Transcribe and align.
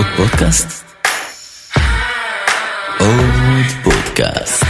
עוד 0.00 0.08
פודקאסט? 0.16 0.84
עוד 2.98 3.66
פודקאסט. 3.82 4.64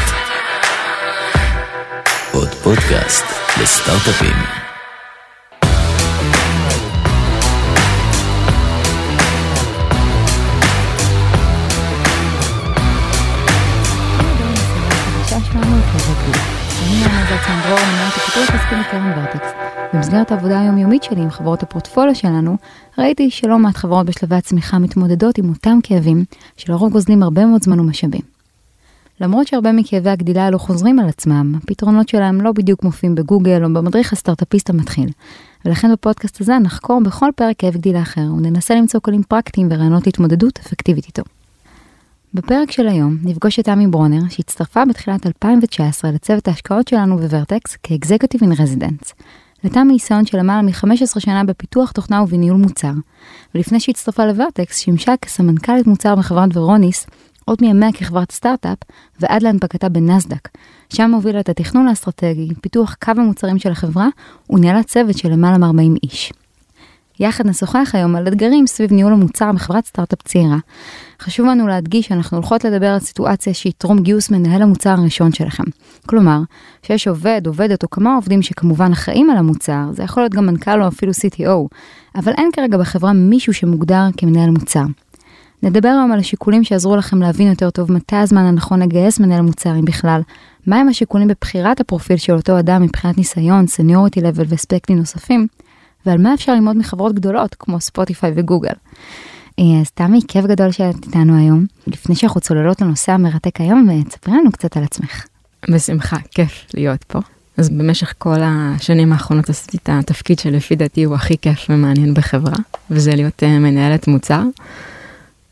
עוד 2.33 2.49
פודקאסט 2.49 3.25
לסטארט-אפים. 3.63 4.61
במסגרת 19.95 20.33
העבודה 20.33 20.61
היומיומית 20.61 21.03
שלי 21.03 21.21
עם 21.21 21.31
חברות 21.31 21.63
הפורטפוליו 21.63 22.15
שלנו, 22.15 22.57
ראיתי 22.99 23.31
שלא 23.31 23.59
מעט 23.59 23.77
חברות 23.77 24.07
בשלבי 24.07 24.37
הצמיחה 24.37 24.79
מתמודדות 24.79 25.39
עם 25.39 25.49
אותם 25.49 25.79
כאבים, 25.83 26.25
שלרוב 26.57 26.93
גוזלים 26.93 27.23
הרבה 27.23 27.47
מאוד 27.47 27.63
זמן 27.63 27.81
ומשאבים. 27.81 28.21
למרות 29.21 29.47
שהרבה 29.47 29.73
מכאבי 29.73 30.11
הגדילה 30.11 30.45
האלו 30.45 30.59
חוזרים 30.59 30.99
על 30.99 31.09
עצמם, 31.09 31.55
הפתרונות 31.63 32.09
שלהם 32.09 32.41
לא 32.41 32.53
בדיוק 32.53 32.85
מופיעים 32.85 33.15
בגוגל 33.15 33.65
או 33.65 33.73
במדריך 33.73 34.13
הסטארט-אפיסט 34.13 34.71
המתחיל. 34.71 35.09
ולכן 35.65 35.93
בפודקאסט 35.93 36.41
הזה 36.41 36.59
נחקור 36.59 37.01
בכל 37.05 37.31
פרק 37.37 37.57
כאב 37.59 37.75
גדילה 37.75 38.03
אחר, 38.03 38.21
וננסה 38.37 38.75
למצוא 38.75 39.01
כלים 39.01 39.23
פרקטיים 39.23 39.69
ורעיונות 39.71 40.07
להתמודדות 40.07 40.59
אפקטיבית 40.59 41.07
איתו. 41.07 41.23
בפרק 42.35 42.71
של 42.71 42.89
היום 42.89 43.17
נפגוש 43.23 43.59
את 43.59 43.69
תמי 43.69 43.87
ברונר, 43.87 44.29
שהצטרפה 44.29 44.85
בתחילת 44.85 45.27
2019 45.27 46.11
לצוות 46.11 46.49
ההשקעות 46.49 46.89
שלנו 46.89 47.19
בוורטקס 47.19 47.77
כ 47.83 47.94
executive 47.94 48.43
in 48.43 48.53
residence. 48.59 49.15
לתמי 49.65 49.93
ניסיון 49.93 50.27
של 50.27 50.39
למעלה 50.39 50.63
מ-15 50.63 51.21
שנה 51.21 51.45
בפיתוח 51.45 51.91
תוכנה 51.91 52.23
ובניהול 52.23 52.61
מוצר, 52.61 52.93
ולפני 53.55 53.81
שהצטרפה 53.81 54.27
לוורטקס 54.27 54.79
שימשה 54.79 55.17
כסמנכ"לית 55.17 55.87
מוצר 55.87 56.15
בחברת 56.15 56.57
ורוניס, 56.57 57.07
עוד 57.45 57.59
מימיה 57.61 57.93
כחברת 57.93 58.33
סטארט-אפ, 58.33 58.79
ועד 59.21 59.43
להנפקתה 59.43 59.89
בנסדק. 59.89 60.49
שם 60.93 61.15
הובילה 61.15 61.41
את 61.41 61.49
התכנון 61.49 61.89
האסטרטגי, 61.89 62.49
פיתוח 62.61 62.97
קו 63.05 63.11
המוצרים 63.17 63.59
של 63.59 63.73
החברה, 63.73 64.09
וניהלה 64.51 64.83
צוות 64.83 65.19
של 65.19 65.29
למעלה 65.29 65.59
מ-40 65.59 65.99
איש. 66.03 66.33
יחד 67.21 67.47
נשוחח 67.47 67.91
היום 67.93 68.17
על 68.17 68.29
אתגרים 68.29 68.67
סביב 68.67 68.93
ניהול 68.93 69.13
המוצר 69.13 69.53
בחברת 69.53 69.87
סטארט-אפ 69.87 70.23
צעירה. 70.23 70.57
חשוב 71.23 71.47
לנו 71.47 71.67
להדגיש 71.67 72.07
שאנחנו 72.07 72.37
הולכות 72.37 72.65
לדבר 72.65 72.87
על 72.87 72.99
סיטואציה 72.99 73.55
שהיא 73.55 73.73
טרום 73.79 74.03
גיוס 74.03 74.31
מנהל 74.31 74.63
המוצר 74.63 74.91
הראשון 74.91 75.33
שלכם. 75.33 75.63
כלומר, 76.07 76.41
שיש 76.83 77.09
עובד, 77.09 77.43
עובדת 77.47 77.83
או 77.83 77.91
כמה 77.91 78.15
עובדים 78.15 78.43
שכמובן 78.43 78.93
אחראים 78.93 79.31
על 79.31 79.37
המוצר, 79.37 79.85
זה 79.93 80.03
יכול 80.03 80.23
להיות 80.23 80.33
גם 80.33 80.47
מנכ"ל 80.47 80.83
או 80.83 80.89
אפילו 80.89 81.13
CTO, 81.13 81.69
אבל 82.15 82.33
אין 82.39 82.51
כרגע 82.53 82.79
בחברה 82.79 83.13
מישהו 83.13 83.55
שמוגדר 83.55 84.07
כמנהל 84.17 84.51
מוצר. 84.51 84.85
נדבר 85.63 85.89
היום 85.89 86.13
על 86.13 86.19
השיקולים 86.19 86.65
שיעזרו 86.65 86.97
לכם 86.97 87.23
להבין 87.23 87.49
יותר 87.49 87.71
טוב 87.71 87.93
מתי 87.93 88.17
הזמן 88.17 88.43
הנכון 88.45 88.83
לגייס 88.83 89.21
מנהל 89.21 89.41
מוצר, 89.41 89.75
אם 89.75 89.85
בכלל, 89.85 90.21
מהם 90.67 90.89
השיקולים 90.89 91.29
בבחירת 91.29 91.81
הפרופיל 91.81 92.17
של 92.17 92.33
אותו 92.33 92.59
אדם 92.59 92.83
מבחינת 92.83 93.19
ניסיון, 93.19 93.67
seniority 93.67 94.21
level 94.21 94.45
ואספקטים 94.49 94.99
נוספים, 94.99 95.47
ועל 96.07 96.19
מה 96.19 96.35
אפשר 96.35 96.55
ללמוד 96.55 96.77
מחברות 96.77 97.15
גדולות 97.15 97.55
כמו 97.55 97.81
ספוטיפיי 97.81 98.33
וגוגל. 98.37 98.73
אה, 99.59 99.65
אז 99.81 99.91
תמי, 99.91 100.21
כיף 100.29 100.45
גדול 100.45 100.71
שאת 100.71 100.95
איתנו 101.07 101.39
היום. 101.39 101.67
לפני 101.87 102.15
שאנחנו 102.15 102.41
צוללות 102.41 102.81
לנושא 102.81 103.13
המרתק 103.13 103.61
היום, 103.61 103.91
אה, 103.91 104.05
תספרי 104.05 104.35
לנו 104.35 104.53
קצת 104.53 104.77
על 104.77 104.83
עצמך. 104.83 105.27
בשמחה, 105.71 106.17
כיף 106.31 106.67
להיות 106.75 107.05
פה. 107.05 107.19
אז 107.57 107.69
במשך 107.69 108.15
כל 108.19 108.39
השנים 108.43 109.13
האחרונות 109.13 109.51
עשיתי 109.51 109.77
את 109.77 109.89
התפקיד 109.93 110.39
שלפי 110.39 110.77
דעתי 110.77 111.05
הוא 111.05 111.15
הכי 111.15 111.39
כיף 111.39 111.67
ומעניין 111.71 112.15
בחברה, 112.15 112.57
וזה 112.91 113.15
להיות 113.15 113.43
אה, 113.43 113.59
מנהלת 113.59 114.09
מוצר. 114.09 114.43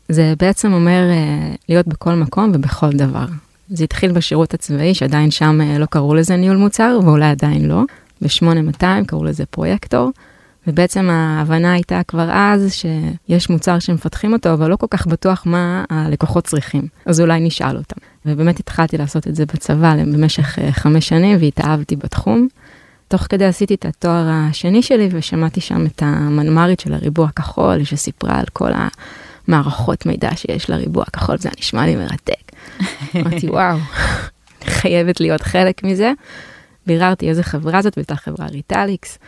זה 0.09 0.33
בעצם 0.39 0.73
אומר 0.73 1.01
להיות 1.69 1.87
בכל 1.87 2.13
מקום 2.13 2.51
ובכל 2.53 2.89
דבר. 2.91 3.25
זה 3.69 3.83
התחיל 3.83 4.11
בשירות 4.11 4.53
הצבאי, 4.53 4.93
שעדיין 4.93 5.31
שם 5.31 5.59
לא 5.79 5.85
קראו 5.85 6.15
לזה 6.15 6.35
ניהול 6.35 6.57
מוצר, 6.57 6.99
ואולי 7.03 7.25
עדיין 7.25 7.65
לא. 7.65 7.81
ב-8200 8.21 9.05
קראו 9.07 9.23
לזה 9.23 9.45
פרויקטור. 9.45 10.11
ובעצם 10.67 11.09
ההבנה 11.09 11.73
הייתה 11.73 12.01
כבר 12.07 12.29
אז 12.31 12.73
שיש 12.73 13.49
מוצר 13.49 13.79
שמפתחים 13.79 14.33
אותו, 14.33 14.53
אבל 14.53 14.69
לא 14.69 14.75
כל 14.75 14.87
כך 14.89 15.07
בטוח 15.07 15.43
מה 15.45 15.83
הלקוחות 15.89 16.43
צריכים. 16.43 16.87
אז 17.05 17.21
אולי 17.21 17.39
נשאל 17.39 17.77
אותם. 17.77 17.95
ובאמת 18.25 18.59
התחלתי 18.59 18.97
לעשות 18.97 19.27
את 19.27 19.35
זה 19.35 19.45
בצבא 19.45 19.95
במשך 19.95 20.59
אה, 20.59 20.71
חמש 20.71 21.07
שנים 21.07 21.37
והתאהבתי 21.39 21.95
בתחום. 21.95 22.47
תוך 23.07 23.21
כדי 23.29 23.45
עשיתי 23.45 23.73
את 23.73 23.85
התואר 23.85 24.27
השני 24.29 24.81
שלי 24.81 25.09
ושמעתי 25.11 25.61
שם 25.61 25.85
את 25.85 26.03
המנמ"רית 26.05 26.79
של 26.79 26.93
הריבוע 26.93 27.27
הכחול 27.27 27.83
שסיפרה 27.83 28.39
על 28.39 28.45
כל 28.53 28.71
המערכות 29.47 30.05
מידע 30.05 30.29
שיש 30.35 30.69
לריבוע 30.69 31.03
הכחול, 31.07 31.37
זה 31.37 31.49
נשמע 31.59 31.85
לי 31.85 31.95
מרתק. 31.95 32.51
אמרתי 33.15 33.49
וואו, 33.49 33.77
חייבת 34.63 35.19
להיות 35.19 35.41
חלק 35.41 35.83
מזה. 35.83 36.11
ביררתי 36.87 37.29
איזה 37.29 37.43
חברה 37.43 37.81
זאת, 37.81 37.97
והייתה 37.97 38.15
חברה 38.15 38.45
ריטליקס. 38.45 39.19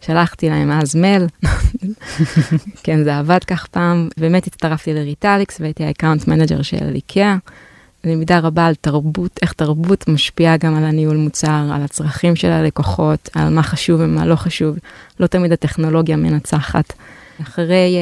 שלחתי 0.00 0.50
להם 0.50 0.70
אז 0.70 0.94
מייל, 0.94 1.26
כן 2.84 3.04
זה 3.04 3.18
עבד 3.18 3.44
כך 3.44 3.66
פעם, 3.66 4.08
באמת 4.16 4.46
הצטרפתי 4.46 4.94
לריטליקס 4.94 5.60
והייתי 5.60 5.84
ה 5.84 5.90
account 5.90 6.28
manager 6.28 6.62
של 6.62 6.94
איקאה. 6.94 7.36
למידה 8.04 8.38
רבה 8.38 8.66
על 8.66 8.74
תרבות, 8.74 9.38
איך 9.42 9.52
תרבות 9.52 10.08
משפיעה 10.08 10.56
גם 10.56 10.76
על 10.76 10.84
הניהול 10.84 11.16
מוצר, 11.16 11.70
על 11.74 11.82
הצרכים 11.82 12.36
של 12.36 12.50
הלקוחות, 12.50 13.28
על 13.34 13.48
מה 13.48 13.62
חשוב 13.62 14.00
ומה 14.04 14.26
לא 14.26 14.36
חשוב, 14.36 14.76
לא 15.20 15.26
תמיד 15.26 15.52
הטכנולוגיה 15.52 16.16
מנצחת. 16.16 16.92
אחרי 17.42 17.96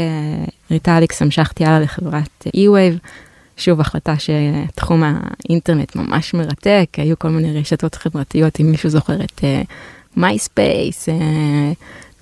אה, 0.46 0.50
ריטליקס 0.70 1.22
המשכתי 1.22 1.64
הלאה 1.64 1.80
לחברת 1.80 2.46
e-wave, 2.56 3.08
שוב 3.56 3.80
החלטה 3.80 4.14
שתחום 4.18 5.02
האינטרנט 5.04 5.96
ממש 5.96 6.34
מרתק, 6.34 6.88
היו 6.96 7.18
כל 7.18 7.28
מיני 7.28 7.60
רשתות 7.60 7.94
חברתיות, 7.94 8.60
אם 8.60 8.70
מישהו 8.70 8.90
זוכר 8.90 9.22
את 9.22 9.38
אה, 9.38 9.68
מייספייס, 10.18 11.08
אה, 11.08 11.72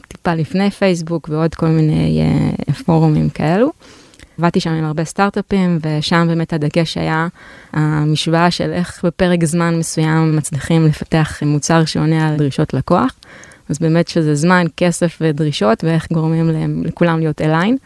טיפה 0.08 0.34
לפני 0.34 0.70
פייסבוק 0.70 1.28
ועוד 1.32 1.54
כל 1.54 1.66
מיני 1.66 2.22
אה, 2.22 2.74
פורומים 2.74 3.28
כאלו. 3.28 3.72
עבדתי 4.38 4.60
שם 4.60 4.70
עם 4.70 4.84
הרבה 4.84 5.04
סטארט-אפים, 5.04 5.78
ושם 5.82 6.24
באמת 6.28 6.52
הדגש 6.52 6.96
היה 6.96 7.28
המשוואה 7.72 8.50
של 8.50 8.72
איך 8.72 9.04
בפרק 9.04 9.44
זמן 9.44 9.78
מסוים 9.78 10.36
מצליחים 10.36 10.86
לפתח 10.86 11.42
מוצר 11.42 11.84
שעונה 11.84 12.28
על 12.28 12.36
דרישות 12.36 12.74
לקוח. 12.74 13.14
אז 13.68 13.78
באמת 13.78 14.08
שזה 14.08 14.34
זמן, 14.34 14.66
כסף 14.76 15.18
ודרישות, 15.20 15.84
ואיך 15.84 16.06
גורמים 16.12 16.50
להם, 16.50 16.82
לכולם 16.84 17.18
להיות 17.18 17.42
אליין. 17.42 17.76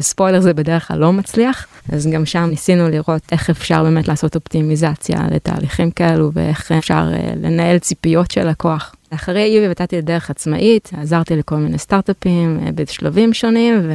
ספוילר 0.00 0.40
זה 0.40 0.54
בדרך 0.54 0.88
כלל 0.88 0.98
לא 0.98 1.12
מצליח, 1.12 1.66
אז 1.92 2.06
גם 2.06 2.26
שם 2.26 2.46
ניסינו 2.50 2.88
לראות 2.88 3.22
איך 3.32 3.50
אפשר 3.50 3.82
באמת 3.82 4.08
לעשות 4.08 4.34
אופטימיזציה 4.34 5.18
לתהליכים 5.30 5.90
כאלו, 5.90 6.30
ואיך 6.34 6.72
אפשר 6.72 7.08
uh, 7.12 7.36
לנהל 7.42 7.78
ציפיות 7.78 8.30
של 8.30 8.48
לקוח. 8.48 8.94
אחרי 9.14 9.44
איבי 9.44 9.68
נתתי 9.68 9.98
לדרך 9.98 10.30
עצמאית, 10.30 10.90
עזרתי 10.96 11.36
לכל 11.36 11.56
מיני 11.56 11.78
סטארט-אפים 11.78 12.60
uh, 12.62 12.72
בשלבים 12.74 13.34
שונים, 13.34 13.90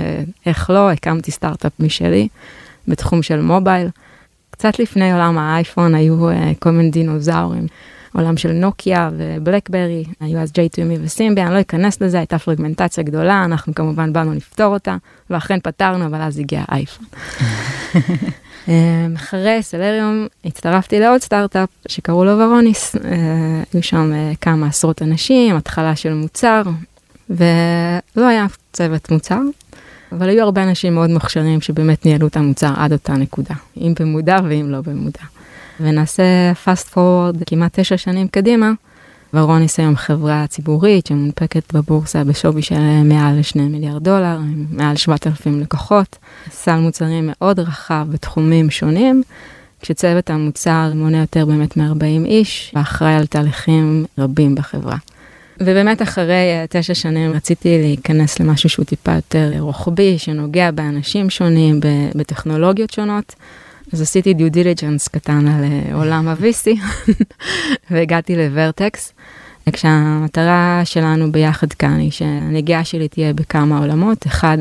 ואיך 0.45 0.69
לא, 0.69 0.91
הקמתי 0.91 1.31
סטארט-אפ 1.31 1.71
משלי 1.79 2.27
בתחום 2.87 3.23
של 3.23 3.41
מובייל. 3.41 3.87
קצת 4.49 4.79
לפני 4.79 5.13
עולם 5.13 5.37
האייפון 5.37 5.95
היו 5.95 6.31
uh, 6.31 6.33
כל 6.59 6.71
מיני 6.71 6.89
דינוזאורים. 6.89 7.67
עולם 8.13 8.37
של 8.37 8.51
נוקיה 8.51 9.09
ובלקברי, 9.17 10.03
היו 10.19 10.39
אז 10.39 10.51
ג'ייטומי 10.51 10.97
וסימבי, 11.01 11.41
אני 11.41 11.53
לא 11.53 11.61
אכנס 11.61 12.01
לזה, 12.01 12.17
הייתה 12.17 12.39
פרגמנטציה 12.39 13.03
גדולה, 13.03 13.45
אנחנו 13.45 13.75
כמובן 13.75 14.13
באנו 14.13 14.33
לפתור 14.33 14.73
אותה, 14.73 14.97
ואכן 15.29 15.59
פתרנו, 15.59 16.05
אבל 16.05 16.21
אז 16.21 16.39
הגיע 16.39 16.63
אייפון. 16.71 17.05
אמ, 18.67 18.73
אחרי 19.15 19.63
סלריום 19.63 20.27
הצטרפתי 20.45 20.99
לעוד 20.99 21.21
סטארט-אפ 21.21 21.69
שקראו 21.87 22.25
לו 22.25 22.39
ורוניס, 22.39 22.95
אה, 22.95 23.01
היו 23.73 23.83
שם 23.83 24.11
אה, 24.13 24.31
כמה 24.41 24.67
עשרות 24.67 25.01
אנשים, 25.01 25.55
התחלה 25.55 25.95
של 25.95 26.13
מוצר, 26.13 26.61
ולא 27.29 28.27
היה 28.27 28.45
צוות 28.73 29.11
מוצר, 29.11 29.39
אבל 30.11 30.29
היו 30.29 30.43
הרבה 30.43 30.63
אנשים 30.63 30.93
מאוד 30.95 31.09
מוכשרים 31.09 31.61
שבאמת 31.61 32.05
ניהלו 32.05 32.27
את 32.27 32.37
המוצר 32.37 32.73
עד 32.77 32.91
אותה 32.91 33.13
נקודה, 33.13 33.55
אם 33.77 33.93
במודע 33.99 34.39
ואם 34.49 34.65
לא 34.69 34.81
במודע. 34.81 35.23
ונעשה 35.79 36.23
fast 36.65 36.93
forward 36.93 37.43
כמעט 37.45 37.79
תשע 37.79 37.97
שנים 37.97 38.27
קדימה, 38.27 38.71
ורוניס 39.33 39.79
היום 39.79 39.95
חברה 39.95 40.47
ציבורית 40.47 41.07
שמונפקת 41.07 41.73
בבורסה 41.73 42.23
בשווי 42.23 42.61
של 42.61 43.03
מעל 43.03 43.41
2 43.41 43.71
מיליארד 43.71 44.03
דולר, 44.03 44.37
עם 44.37 44.65
מעל 44.71 44.95
7,000 44.95 45.61
לקוחות, 45.61 46.17
סל 46.51 46.75
מוצרים 46.79 47.29
מאוד 47.31 47.59
רחב 47.59 48.07
בתחומים 48.09 48.69
שונים, 48.69 49.23
כשצוות 49.81 50.29
המוצר 50.29 50.91
מונה 50.95 51.19
יותר 51.19 51.45
באמת 51.45 51.77
מ-40 51.77 52.25
איש, 52.25 52.71
ואחראי 52.75 53.13
על 53.13 53.25
תהליכים 53.25 54.05
רבים 54.17 54.55
בחברה. 54.55 54.97
ובאמת 55.59 56.01
אחרי 56.01 56.35
תשע 56.69 56.93
שנים 56.93 57.31
רציתי 57.31 57.77
להיכנס 57.81 58.39
למשהו 58.39 58.69
שהוא 58.69 58.85
טיפה 58.85 59.15
יותר 59.15 59.51
רוחבי, 59.59 60.17
שנוגע 60.17 60.71
באנשים 60.71 61.29
שונים, 61.29 61.79
בטכנולוגיות 62.15 62.89
שונות. 62.89 63.35
אז 63.93 64.01
עשיתי 64.01 64.33
דיו 64.33 64.51
דיליג'נס 64.51 65.07
קטן 65.07 65.47
על 65.47 65.63
אה, 65.63 65.95
עולם 65.95 66.27
ה-VC 66.27 66.79
והגעתי 67.91 68.35
לוורטקס. 68.35 69.13
כשהמטרה 69.73 70.81
שלנו 70.85 71.31
ביחד 71.31 71.73
כאן 71.73 71.99
היא 71.99 72.11
שהנגיעה 72.11 72.83
שלי 72.83 73.07
תהיה 73.07 73.33
בכמה 73.33 73.79
עולמות, 73.79 74.27
אחד 74.27 74.57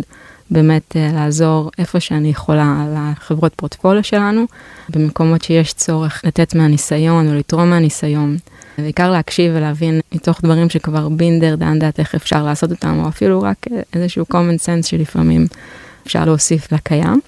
באמת 0.50 0.92
uh, 0.92 1.14
לעזור 1.14 1.70
איפה 1.78 2.00
שאני 2.00 2.28
יכולה 2.28 2.86
לחברות 2.94 3.54
פורטפוליו 3.54 4.04
שלנו, 4.04 4.44
במקומות 4.88 5.42
שיש 5.42 5.72
צורך 5.72 6.22
לתת 6.24 6.54
מהניסיון 6.54 7.28
או 7.28 7.34
לתרום 7.34 7.70
מהניסיון. 7.70 8.36
בעיקר 8.78 9.10
להקשיב 9.10 9.52
ולהבין 9.56 10.00
מתוך 10.12 10.40
דברים 10.42 10.70
שכבר 10.70 11.08
been 11.08 11.29
there 11.29 11.54
done 11.54 11.77
that 11.77 12.00
איך 12.00 12.14
אפשר 12.14 12.44
לעשות 12.44 12.70
אותם, 12.70 13.00
או 13.04 13.08
אפילו 13.08 13.42
רק 13.42 13.66
איזשהו 13.92 14.24
common 14.32 14.66
sense 14.66 14.86
שלפעמים 14.86 15.46
אפשר 16.06 16.24
להוסיף 16.24 16.72
לקיים. 16.72 17.20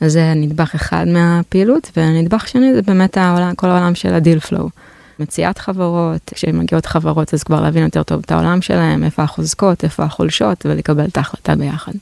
אז 0.00 0.12
זה 0.12 0.32
נדבך 0.36 0.74
אחד 0.74 1.06
מהפעילות, 1.08 1.90
ונדבך 1.96 2.48
שני 2.48 2.74
זה 2.74 2.82
באמת 2.82 3.16
העולם, 3.16 3.54
כל 3.54 3.66
העולם 3.66 3.94
של 3.94 4.14
ה 4.14 4.19
deal 4.19 4.40
flow. 4.40 4.68
מציאת 5.20 5.58
חברות, 5.58 6.32
כשמגיעות 6.34 6.86
חברות 6.86 7.34
אז 7.34 7.42
כבר 7.42 7.60
להבין 7.60 7.82
יותר 7.82 8.02
טוב 8.02 8.22
את 8.24 8.32
העולם 8.32 8.62
שלהם, 8.62 9.04
איפה 9.04 9.22
החוזקות, 9.22 9.84
איפה 9.84 10.02
החולשות, 10.02 10.66
ולקבל 10.66 11.04
את 11.04 11.16
ההחלטה 11.16 11.56
ביחד. 11.56 11.92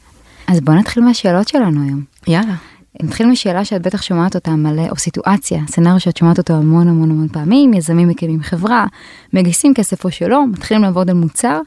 אז 0.46 0.60
בוא 0.60 0.74
נתחיל 0.74 1.04
מהשאלות 1.04 1.48
שלנו 1.48 1.82
היום. 1.82 2.02
יאללה. 2.26 2.54
נתחיל 3.02 3.26
משאלה 3.26 3.64
שאת 3.64 3.82
בטח 3.82 4.02
שומעת 4.02 4.34
אותה 4.34 4.50
מלא, 4.50 4.88
או 4.90 4.96
סיטואציה, 4.96 5.62
scenario 5.68 6.00
שאת 6.00 6.16
שומעת 6.16 6.38
אותו 6.38 6.54
המון 6.54 6.88
המון 6.88 7.10
המון 7.10 7.28
פעמים, 7.28 7.74
יזמים 7.74 8.08
מקימים 8.08 8.42
חברה, 8.42 8.86
מגייסים 9.32 9.74
כסף 9.74 10.04
או 10.04 10.10
שלא, 10.10 10.46
מתחילים 10.52 10.82
לעבוד 10.82 11.10
על 11.10 11.16
מוצר, 11.16 11.60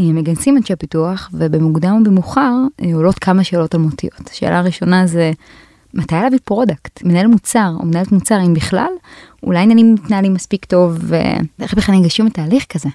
אה, 0.00 0.04
מגייסים 0.04 0.56
אנשי 0.56 0.76
פיתוח, 0.76 1.30
ובמוקדם 1.32 1.92
או 1.98 2.04
במאוחר 2.04 2.52
אה, 2.82 2.94
עולות 2.94 3.18
כמה 3.18 3.44
שאלות 3.44 3.74
אלמותיות. 3.74 4.30
השאלה 4.30 4.58
הראשונה 4.58 5.06
זה, 5.06 5.32
מתי 5.94 6.14
להביא 6.14 6.38
product? 6.44 7.02
מנהל 7.02 7.26
מוצר 7.26 7.72
או 7.80 7.84
מנהלת 7.86 8.12
מוצר, 8.12 8.40
אם 8.46 8.54
בכלל, 8.54 8.92
אולי 9.42 9.58
עניינים 9.58 9.94
מתנהלים 9.94 10.34
מספיק 10.34 10.64
טוב, 10.64 10.98
ואיך 11.00 11.74
בכלל 11.74 11.94
ניגשים 11.94 12.26
לתהליך 12.26 12.64
כזה? 12.68 12.88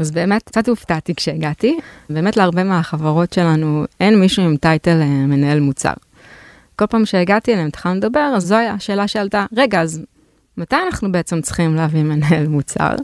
אז 0.00 0.10
באמת 0.10 0.42
קצת 0.42 0.68
הופתעתי 0.68 1.14
כשהגעתי, 1.14 1.78
באמת 2.10 2.36
להרבה 2.36 2.64
מהחברות 2.64 3.32
שלנו 3.32 3.84
אין 4.00 4.20
מישהו 4.20 4.42
עם 4.42 4.56
title 4.56 5.00
אה, 5.00 5.06
מנהל 5.06 5.60
מוצר. 5.60 5.92
כל 6.76 6.86
פעם 6.86 7.06
שהגעתי 7.06 7.52
אליהם, 7.52 7.66
התחלנו 7.66 7.94
לדבר, 7.94 8.32
אז 8.36 8.44
זו 8.44 8.56
הייתה 8.56 8.74
השאלה 8.74 9.08
שעלתה, 9.08 9.46
רגע, 9.56 9.80
אז 9.80 10.02
מתי 10.56 10.76
אנחנו 10.86 11.12
בעצם 11.12 11.40
צריכים 11.40 11.74
להביא 11.74 12.02
מנהל 12.02 12.48
מוצר? 12.48 12.94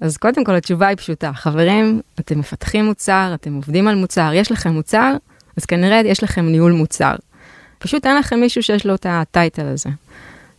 אז 0.00 0.16
קודם 0.16 0.44
כל 0.44 0.54
התשובה 0.54 0.86
היא 0.86 0.96
פשוטה, 0.96 1.32
חברים, 1.32 2.00
אתם 2.20 2.38
מפתחים 2.38 2.84
מוצר, 2.84 3.30
אתם 3.34 3.54
עובדים 3.54 3.88
על 3.88 3.94
מוצר, 3.94 4.30
יש 4.34 4.52
לכם 4.52 4.70
מוצר, 4.70 5.16
אז 5.56 5.64
כנראה 5.64 6.00
יש 6.04 6.22
לכם 6.22 6.46
ניהול 6.46 6.72
מוצר. 6.72 7.14
פשוט 7.78 8.06
אין 8.06 8.16
לכם 8.16 8.40
מישהו 8.40 8.62
שיש 8.62 8.86
לו 8.86 8.94
את 8.94 9.06
הטייטל 9.08 9.66
הזה. 9.66 9.90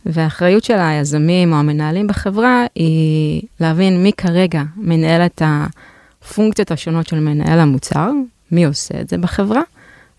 והאחריות 0.06 0.64
של 0.64 0.78
היזמים 0.78 1.52
או 1.52 1.58
המנהלים 1.58 2.06
בחברה 2.06 2.64
היא 2.74 3.42
להבין 3.60 4.02
מי 4.02 4.12
כרגע 4.16 4.62
מנהל 4.76 5.26
את 5.26 5.42
הפונקציות 5.44 6.70
השונות 6.70 7.06
של 7.06 7.20
מנהל 7.20 7.58
המוצר, 7.58 8.10
מי 8.52 8.64
עושה 8.64 9.00
את 9.00 9.08
זה 9.08 9.18
בחברה, 9.18 9.62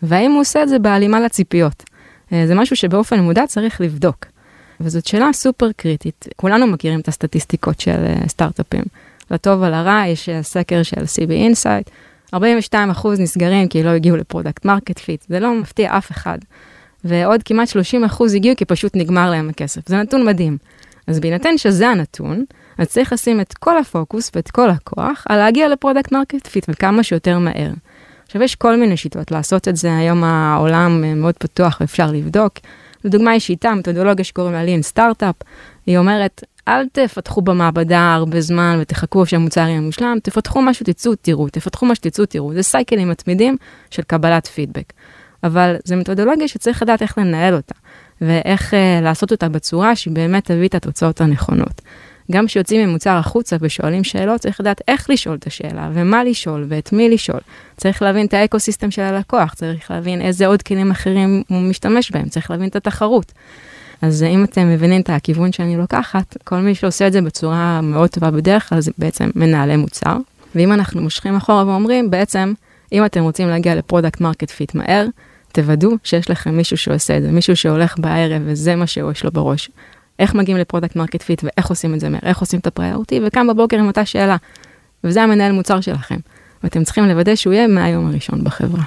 והאם 0.04 0.32
הוא 0.32 0.42
עושה 0.42 0.64
את 0.64 0.70
זה 0.70 0.80
בהלימה 0.80 1.20
לציפיות. 1.20 1.84
אה, 2.34 2.48
זה 2.48 2.56
משהו 2.56 2.76
שבאופן 2.76 3.20
מודע 3.20 3.48
צריך 3.48 3.82
לבדוק. 3.82 4.26
וזאת 4.82 5.06
שאלה 5.06 5.34
סופר 5.34 5.72
קריטית. 5.72 6.28
כולנו 6.36 6.68
מכירים 6.68 7.00
את 7.00 7.08
הסטטיסטיקות 7.08 7.80
של 7.80 8.06
אה, 8.06 8.28
סטארט-אפים. 8.28 8.84
לטוב 9.32 9.62
ולרע, 9.62 10.04
יש 10.08 10.30
אה, 10.30 10.44
סקר 10.44 10.84
של 10.84 11.02
CB 11.02 11.30
Insight, 11.30 11.90
42% 12.36 12.38
נסגרים 13.20 13.68
כי 13.68 13.84
לא 13.84 13.90
הגיעו 13.90 14.18
ל 14.18 14.24
product 14.24 14.66
market 14.66 15.00
fit, 15.00 15.26
זה 15.30 15.40
לא 15.40 15.54
מפתיע 15.54 15.98
אף 15.98 16.12
אחד. 16.12 16.38
ועוד 17.04 17.44
כמעט 17.44 17.70
30% 17.70 18.36
הגיעו 18.36 18.56
כי 18.56 18.66
פשוט 18.66 18.96
נגמר 18.96 19.30
להם 19.30 19.50
הכסף. 19.50 19.82
זה 19.90 19.98
נתון 19.98 20.26
מדהים. 20.26 20.58
אז 21.08 21.20
בהינתן 21.20 21.58
שזה 21.58 21.88
הנתון, 21.88 22.44
אז 22.78 22.88
צריך 22.88 23.14
לשים 23.14 23.42
את 23.42 23.54
כל 23.54 23.78
הפוקוס 23.78 24.32
ואת 24.36 24.52
כל 24.52 24.70
הכוח 24.70 25.26
על 25.30 25.38
להגיע 25.38 25.70
ל 25.70 25.75
product 25.75 26.12
market 26.12 26.48
fit 26.48 26.66
וכמה 26.70 27.04
שיותר 27.04 27.40
מהר. 27.40 27.72
עכשיו, 28.26 28.44
יש 28.44 28.56
כל 28.56 28.76
מיני 28.76 28.98
שיטות 28.98 29.32
לעשות 29.32 29.68
את 29.68 29.76
זה, 29.76 29.98
היום 29.98 30.24
העולם 30.24 31.22
מאוד 31.22 31.36
פתוח 31.38 31.78
ואפשר 31.82 32.12
לבדוק. 32.12 32.54
לדוגמה, 33.04 33.36
יש 33.36 33.48
שיטה, 33.48 33.76
מתודולוגיה 33.76 34.26
שקוראים 34.26 34.54
לה 34.54 34.64
לין 34.64 34.82
סטארט-אפ, 34.82 35.36
היא 35.86 35.98
אומרת, 35.98 36.44
אל 36.68 36.88
תפתחו 36.92 37.42
במעבדה 37.42 38.14
הרבה 38.14 38.42
זמן 38.42 38.78
ותחכו 38.82 39.26
שהמוצר 39.26 39.62
יהיה 39.62 39.82
מושלם, 39.82 40.18
תפתחו 40.24 40.62
משהו, 40.62 40.86
תצאו, 40.86 41.16
תראו, 41.16 41.50
תפתחו 41.50 41.86
משהו, 41.86 42.02
תצאו, 42.04 42.26
תראו. 42.26 42.54
זה 42.54 42.64
סייקלים 42.64 43.10
מתמידים 43.10 43.58
של 43.90 44.04
קבלת 44.04 44.48
פידבק. 44.48 44.94
אבל 45.44 45.76
זו 45.84 45.96
מתודולוגיה 45.96 46.48
שצריך 46.48 46.82
לדעת 46.82 47.02
איך 47.02 47.18
לנהל 47.18 47.54
אותה, 47.54 47.76
ואיך 48.22 48.74
uh, 48.74 49.04
לעשות 49.04 49.32
אותה 49.32 49.50
בצורה 49.50 49.96
שהיא 49.96 50.14
באמת 50.14 50.46
תביא 50.46 50.68
את 50.68 50.76
התוצאות 50.76 51.22
הנכונות. 51.22 51.82
גם 52.32 52.48
כשיוצאים 52.48 52.90
ממוצר 52.90 53.18
החוצה 53.18 53.56
ושואלים 53.62 54.04
שאלות, 54.04 54.42
צריך 54.42 54.60
לדעת 54.60 54.82
איך 54.88 55.10
לשאול 55.10 55.36
את 55.36 55.48
השאלה, 55.48 55.90
ומה 55.94 56.24
לשאול, 56.24 56.66
ואת 56.70 56.94
מי 56.94 57.10
לשאול. 57.10 57.40
צריך 57.78 58.02
להבין 58.02 58.26
את 58.26 58.34
ה 58.34 58.39
ecosystem 58.39 58.92
של 58.92 59.02
הלקוח, 59.02 59.54
צריך 59.54 59.92
להבין 59.92 60.22
איזה 60.22 60.48
עוד 60.48 60.62
כלים 60.62 60.92
אחרים 60.92 61.44
הוא 61.48 61.62
משתמש 61.62 62.12
בהם, 62.12 62.30
צריך 62.30 62.52
להבין 62.52 62.68
את 62.68 62.76
התחרות. 62.76 63.32
אז 64.02 64.24
אם 64.24 64.44
אתם 64.44 64.70
מבינים 64.70 65.02
את 65.02 65.10
הכיוון 65.10 65.52
שאני 65.52 65.78
לוקחת, 65.78 66.38
כל 66.44 66.58
מי 66.58 66.76
שעושה 66.76 67.08
את 67.08 67.14
זה 67.14 67.22
בצורה 67.22 67.82
מאוד 67.82 68.10
טובה 68.10 68.32
בדרך 68.32 68.70
כלל 68.70 68.82
זה 68.82 68.92
בעצם 68.98 69.30
מנהלי 69.36 69.76
מוצר. 69.76 70.18
ואם 70.56 70.74
אנחנו 70.74 71.02
מושכים 71.02 71.36
אחורה 71.36 71.66
ואומרים, 71.66 72.12
בעצם, 72.12 72.54
אם 72.92 73.06
אתם 73.06 73.24
רוצים 73.24 73.48
להגיע 73.48 73.76
ל 73.76 73.81
product 73.81 74.22
market 74.22 74.50
fit 74.50 74.76
מהר, 74.76 75.06
תוודאו 75.52 75.92
שיש 76.04 76.30
לכם 76.30 76.58
מישהו 76.58 76.78
שעושה 76.78 77.18
את 77.18 77.24
זה, 77.24 77.32
מישהו 77.32 77.56
שהולך 77.56 78.00
בערב 78.00 78.42
וזה 78.46 78.76
מה 78.76 78.88
שיש 78.88 79.24
לו 79.24 79.32
בראש. 79.32 79.70
איך 80.20 80.36
מגיעים 80.36 80.58
ל 80.58 80.62
product 80.62 80.96
market 80.96 81.22
fit 81.22 81.44
ואיך 81.44 81.68
עושים 81.68 81.94
את 81.94 82.00
זה 82.00 82.10
מהר, 82.10 82.20
איך 82.24 82.40
עושים 82.40 82.60
את 82.60 82.68
ה 82.68 82.73
priority, 82.73 83.20
וקם 83.26 83.48
בבוקר 83.48 83.78
עם 83.78 83.88
אותה 83.88 84.06
שאלה. 84.06 84.38
וזה 85.04 85.24
המנהל 85.24 85.52
מוצר 85.52 85.82
שלכם. 85.82 86.18
ואתם 86.64 86.84
צריכים 86.84 87.04
לוודא 87.04 87.36
שהוא 87.36 87.54
יהיה 87.54 87.68
מהיום 87.68 88.08
הראשון 88.08 88.44
בחברה. 88.44 88.84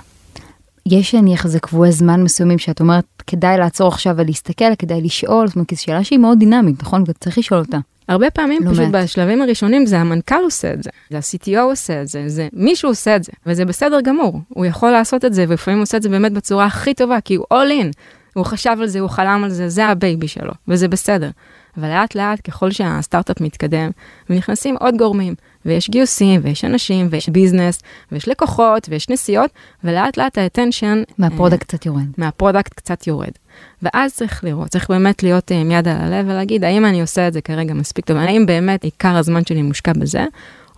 יש 0.87 1.15
נניח 1.15 1.45
איזה 1.45 1.61
קבועי 1.61 1.93
זמן 1.93 2.23
מסוימים 2.23 2.59
שאת 2.59 2.81
אומרת 2.81 3.05
כדאי 3.27 3.59
לעצור 3.59 3.89
עכשיו 3.89 4.15
ולהסתכל, 4.17 4.75
כדאי 4.79 5.01
לשאול, 5.03 5.47
זאת 5.47 5.57
אומרת, 5.57 5.71
זו 5.71 5.83
שאלה 5.83 6.05
שהיא 6.05 6.19
מאוד 6.19 6.39
דינמית, 6.39 6.83
נכון? 6.83 7.05
וצריך 7.07 7.39
לשאול 7.39 7.61
אותה. 7.61 7.79
הרבה 8.09 8.31
פעמים 8.31 8.65
לא 8.65 8.71
פשוט 8.71 8.85
מעט. 8.85 9.05
בשלבים 9.05 9.43
הראשונים 9.43 9.87
זה 9.87 9.99
המנכ"ל 9.99 10.43
עושה 10.43 10.73
את 10.73 10.83
זה, 10.83 10.91
זה 11.11 11.17
ה-CTO 11.19 11.61
עושה 11.61 12.03
את 12.03 12.09
זה, 12.09 12.23
זה 12.27 12.49
מישהו 12.53 12.91
עושה 12.91 13.17
את 13.17 13.25
זה, 13.25 13.33
וזה 13.47 13.65
בסדר 13.65 14.01
גמור, 14.01 14.41
הוא 14.49 14.67
יכול 14.67 14.91
לעשות 14.91 15.25
את 15.25 15.35
זה, 15.35 15.45
ולפעמים 15.49 15.79
הוא 15.79 15.83
עושה 15.83 15.97
את 15.97 16.03
זה 16.03 16.09
באמת 16.09 16.33
בצורה 16.33 16.67
הכי 16.67 16.95
טובה, 16.95 17.21
כי 17.21 17.35
הוא 17.35 17.47
all 17.55 17.83
in, 17.83 17.93
הוא 18.35 18.45
חשב 18.45 18.77
על 18.81 18.87
זה, 18.87 19.01
הוא 19.01 19.09
חלם 19.09 19.45
על 19.45 19.51
זה, 19.51 19.69
זה 19.69 19.87
ה 19.87 19.95
baby 19.95 20.29
שלו, 20.29 20.53
וזה 20.69 20.89
בסדר. 20.89 21.31
אבל 21.79 21.89
לאט 21.89 22.15
לאט 22.15 22.51
ככל 22.51 22.71
שהסטארט-אפ 22.71 23.41
מתקדם, 23.41 23.91
ונכנסים 24.31 24.77
עוד 24.81 24.97
גורמים, 24.97 25.35
ויש 25.67 25.91
גיוסים, 25.91 26.41
ויש 26.45 26.65
אנשים, 26.65 27.09
ויש 27.11 27.29
business, 27.29 27.83
ויש 28.13 28.29
לקוחות, 28.29 28.87
ויש 28.91 29.11
נסיעות, 29.11 29.51
ולאט 29.85 30.17
לאט 30.17 30.39
ה 30.39 30.44
attention... 30.44 31.03
מה 31.19 31.29
product 31.29 31.63
קצת 31.63 31.87
יורד. 31.87 32.07
מה 32.19 32.31
product 32.31 32.75
קצת 32.75 33.07
יורד. 33.07 33.31
ואז 33.83 34.15
צריך 34.15 34.45
לראות, 34.45 34.69
צריך 34.69 34.91
באמת 34.91 35.23
להיות 35.23 35.51
עם 35.51 35.71
יד 35.71 35.89
על 35.89 35.97
הלב 36.01 36.27
ולהגיד, 36.29 36.65
האם 36.65 36.85
אני 36.85 37.01
עושה 37.01 37.29
את 37.29 37.33
זה 37.33 37.41
כרגע 37.41 37.75
מספיק 37.75 38.05
טוב, 38.05 38.17
האם 38.17 38.47
באמת 38.47 38.85
עיקר 38.85 39.17
הזמן 39.17 39.45
שלי 39.45 39.63
מושקע 39.63 39.93
בזה, 39.93 40.25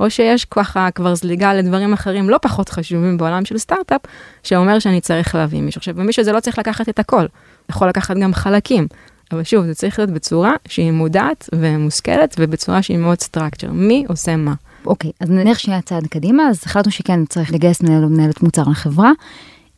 או 0.00 0.10
שיש 0.10 0.44
ככה 0.44 0.88
כבר 0.90 1.14
זליגה 1.14 1.54
לדברים 1.54 1.92
אחרים 1.92 2.30
לא 2.30 2.38
פחות 2.42 2.68
חשובים 2.68 3.18
בעולם 3.18 3.44
של 3.44 3.58
סטארט-אפ, 3.58 4.00
שאומר 4.42 4.78
שאני 4.78 5.00
צריך 5.00 5.34
להביא 5.34 5.62
מישהו. 5.62 5.78
עכשיו, 5.78 5.94
ומישהו 5.96 6.24
זה 6.24 6.32
לא 6.32 6.40
צריך 6.40 6.58
לקחת 6.58 6.88
את 6.88 6.98
הכל, 6.98 7.26
יכול 7.70 7.88
לקחת 7.88 8.16
גם 8.16 8.34
חלקים. 8.34 8.86
אבל 9.32 9.44
שוב, 9.44 9.66
זה 9.66 9.74
צריך 9.74 9.98
להיות 9.98 10.10
בצורה 10.10 10.54
שהיא 10.68 10.92
מודעת 10.92 11.48
ומושכלת, 11.54 12.34
ובצורה 12.38 12.82
שהיא 12.82 12.98
מאוד 12.98 13.20
סטרקצ'ר. 13.20 13.70
מי 13.72 14.04
עושה 14.08 14.36
מה? 14.36 14.54
אוקיי, 14.86 15.10
אז 15.20 15.30
נלך 15.30 15.60
שנייה 15.60 15.82
צעד 15.82 16.06
קדימה, 16.06 16.48
אז 16.48 16.62
החלטנו 16.66 16.92
שכן 16.92 17.24
צריך 17.24 17.52
לגייס 17.52 17.82
מנהל 17.82 18.04
או 18.04 18.08
מנהלת 18.08 18.42
מוצר 18.42 18.62
לחברה. 18.70 19.12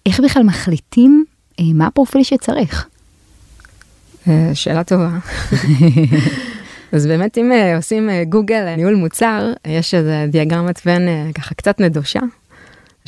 איך 0.06 0.20
בכלל 0.20 0.42
מחליטים 0.42 1.24
אה, 1.60 1.64
מה 1.74 1.86
הפרופיל 1.86 2.22
שצריך? 2.22 2.86
אה, 4.28 4.50
שאלה 4.54 4.84
טובה. 4.84 5.10
אז 6.92 7.06
באמת 7.06 7.38
אם 7.38 7.52
אה, 7.52 7.76
עושים 7.76 8.10
אה, 8.10 8.24
גוגל 8.24 8.74
ניהול 8.76 8.94
מוצר, 8.94 9.52
יש 9.66 9.94
איזה 9.94 10.26
דיאגרמת 10.28 10.80
ון 10.86 11.32
ככה 11.34 11.54
קצת 11.54 11.80
נדושה, 11.80 12.20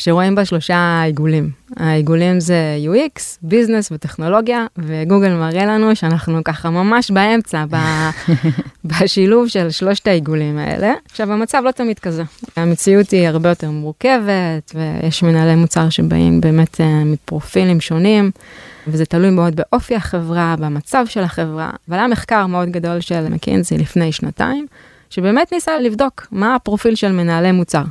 שרואים 0.01 0.35
בה 0.35 0.45
שלושה 0.45 1.03
עיגולים. 1.05 1.51
העיגולים 1.77 2.41
זה 2.41 2.77
UX, 2.85 3.21
ביזנס 3.43 3.93
וטכנולוגיה, 3.93 4.67
וגוגל 4.79 5.35
מראה 5.35 5.65
לנו 5.65 5.97
שאנחנו 5.97 6.45
ככה 6.45 6.71
ממש 6.71 7.11
באמצע, 7.11 7.65
ב- 7.71 8.11
בשילוב 8.85 9.49
של 9.49 9.71
שלושת 9.71 10.07
העיגולים 10.07 10.59
האלה. 10.59 10.93
עכשיו 11.11 11.33
המצב 11.33 11.63
לא 11.65 11.71
תמיד 11.71 11.99
כזה, 11.99 12.23
המציאות 12.57 13.11
היא 13.11 13.29
הרבה 13.29 13.49
יותר 13.49 13.71
מורכבת, 13.71 14.75
ויש 14.75 15.23
מנהלי 15.23 15.55
מוצר 15.55 15.89
שבאים 15.89 16.41
באמת 16.41 16.81
אה, 16.81 17.05
מפרופילים 17.05 17.81
שונים. 17.81 18.31
וזה 18.87 19.05
תלוי 19.05 19.31
מאוד 19.31 19.57
באופי 19.57 19.95
החברה, 19.95 20.55
במצב 20.59 21.05
של 21.09 21.21
החברה. 21.21 21.71
אבל 21.89 21.99
היה 21.99 22.09
מחקר 22.09 22.47
מאוד 22.47 22.69
גדול 22.69 23.01
של 23.01 23.29
מקינזי 23.29 23.79
לפני 23.79 24.13
שנתיים, 24.13 24.67
שבאמת 25.11 25.53
ניסה 25.53 25.79
לבדוק 25.81 26.27
מה 26.33 26.55
הפרופיל 26.55 26.95
של 26.95 27.13
מנהלי 27.13 27.53
מוצר. 27.53 27.83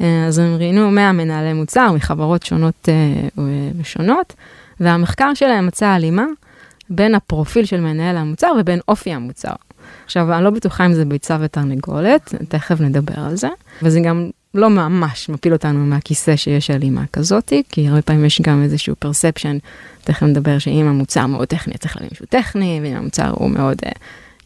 אה, 0.00 0.26
אז 0.26 0.38
הם 0.38 0.56
ראיינו 0.56 0.90
100 0.90 1.12
מנהלי 1.12 1.52
מוצר 1.52 1.92
מחברות 1.92 2.42
שונות 2.42 2.88
אה, 2.88 3.44
ושונות, 3.78 4.34
והמחקר 4.80 5.34
שלהם 5.34 5.66
מצא 5.66 5.86
הלימה 5.86 6.26
בין 6.90 7.14
הפרופיל 7.14 7.64
של 7.64 7.80
מנהל 7.80 8.16
המוצר 8.16 8.52
ובין 8.60 8.80
אופי 8.88 9.12
המוצר. 9.12 9.52
עכשיו, 10.04 10.32
אני 10.34 10.44
לא 10.44 10.50
בטוחה 10.50 10.86
אם 10.86 10.92
זה 10.92 11.04
ביצה 11.04 11.36
ותרנגולת, 11.40 12.34
תכף 12.48 12.80
נדבר 12.80 13.20
על 13.20 13.36
זה, 13.36 13.48
וזה 13.82 14.00
גם 14.00 14.30
לא 14.54 14.70
ממש 14.70 15.28
מפיל 15.28 15.52
אותנו 15.52 15.86
מהכיסא 15.86 16.36
שיש 16.36 16.70
הלימה 16.70 17.04
כזאתי, 17.12 17.62
כי 17.68 17.88
הרבה 17.88 18.02
פעמים 18.02 18.24
יש 18.24 18.40
גם 18.40 18.62
איזשהו 18.62 18.94
perception, 19.04 19.58
תכף 20.04 20.22
נדבר 20.22 20.58
שאם 20.58 20.86
המוצר 20.86 21.26
מאוד 21.26 21.48
טכני, 21.48 21.74
צריך 21.78 21.96
להביא 21.96 22.08
מישהו 22.10 22.26
טכני, 22.26 22.80
ואם 22.82 22.96
המוצר 22.96 23.30
הוא 23.30 23.50
מאוד 23.50 23.76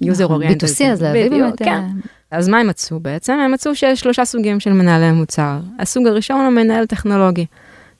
נכון, 0.01 0.43
oriented. 0.43 0.63
B2C, 0.63 0.85
אז 0.85 1.03
להביא 1.03 1.31
באמת... 1.31 1.59
כן. 1.59 1.85
אז 2.37 2.49
מה 2.49 2.59
הם 2.59 2.67
מצאו 2.67 3.01
בעצם? 3.01 3.33
הם 3.33 3.53
מצאו 3.53 3.75
שיש 3.75 4.01
שלושה 4.01 4.25
סוגים 4.25 4.61
של 4.61 4.73
מנהלי 4.73 5.13
מוצר. 5.13 5.59
הסוג 5.79 6.07
הראשון 6.07 6.41
הוא 6.41 6.51
מנהל 6.51 6.87
טכנולוגי. 6.87 7.47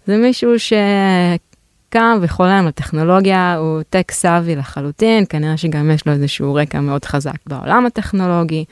זה 0.07 0.17
מישהו 0.17 0.53
שקם 0.59 2.19
וחולם 2.21 2.65
על 2.67 2.71
טכנולוגיה, 2.71 3.57
הוא 3.57 3.83
טק 3.91 4.11
סאבי 4.11 4.57
לחלוטין, 4.57 5.25
כנראה 5.29 5.57
שגם 5.57 5.91
יש 5.91 6.07
לו 6.07 6.13
איזשהו 6.13 6.55
רקע 6.55 6.81
מאוד 6.81 7.05
חזק 7.05 7.37
בעולם 7.47 7.87
הטכנולוגי. 7.87 8.65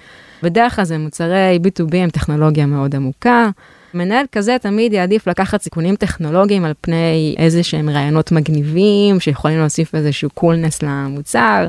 בדרך 0.42 0.76
כלל 0.76 0.84
זה 0.84 0.98
מוצרי 0.98 1.58
B2B 1.64 1.96
עם 1.96 2.10
טכנולוגיה 2.10 2.66
מאוד 2.66 2.96
עמוקה. 2.96 3.50
מנהל 3.94 4.26
כזה 4.32 4.56
תמיד 4.60 4.92
יעדיף 4.92 5.26
לקחת 5.26 5.62
סיכונים 5.62 5.96
טכנולוגיים 5.96 6.64
על 6.64 6.72
פני 6.80 7.34
איזה 7.38 7.62
שהם 7.62 7.90
רעיונות 7.90 8.32
מגניבים 8.32 9.20
שיכולים 9.20 9.58
להוסיף 9.58 9.94
איזשהו 9.94 10.30
קולנס 10.30 10.82
למוצר. 10.82 11.66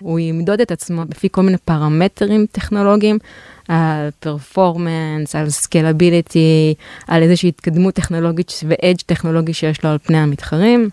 הוא 0.00 0.18
ימדוד 0.18 0.60
את 0.60 0.70
עצמו 0.70 1.02
לפי 1.10 1.28
כל 1.30 1.42
מיני 1.42 1.56
פרמטרים 1.64 2.46
טכנולוגיים, 2.52 3.18
על 3.68 4.08
פרפורמנס, 4.20 5.36
על 5.36 5.50
סקלביליטי, 5.50 6.74
על 7.08 7.22
איזושהי 7.22 7.48
התקדמות 7.48 7.94
טכנולוגית 7.94 8.60
ואדג' 8.68 9.00
טכנולוגי 9.06 9.52
שיש 9.52 9.84
לו 9.84 9.90
על 9.90 9.98
פני 9.98 10.18
המתחרים. 10.18 10.88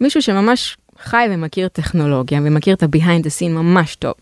מישהו 0.00 0.22
שממש 0.22 0.76
חי 0.98 1.26
ומכיר 1.30 1.68
טכנולוגיה 1.68 2.40
ומכיר 2.44 2.74
את 2.74 2.82
ה-behind 2.82 3.22
the 3.22 3.40
scene 3.40 3.48
ממש 3.48 3.96
טוב. 3.96 4.14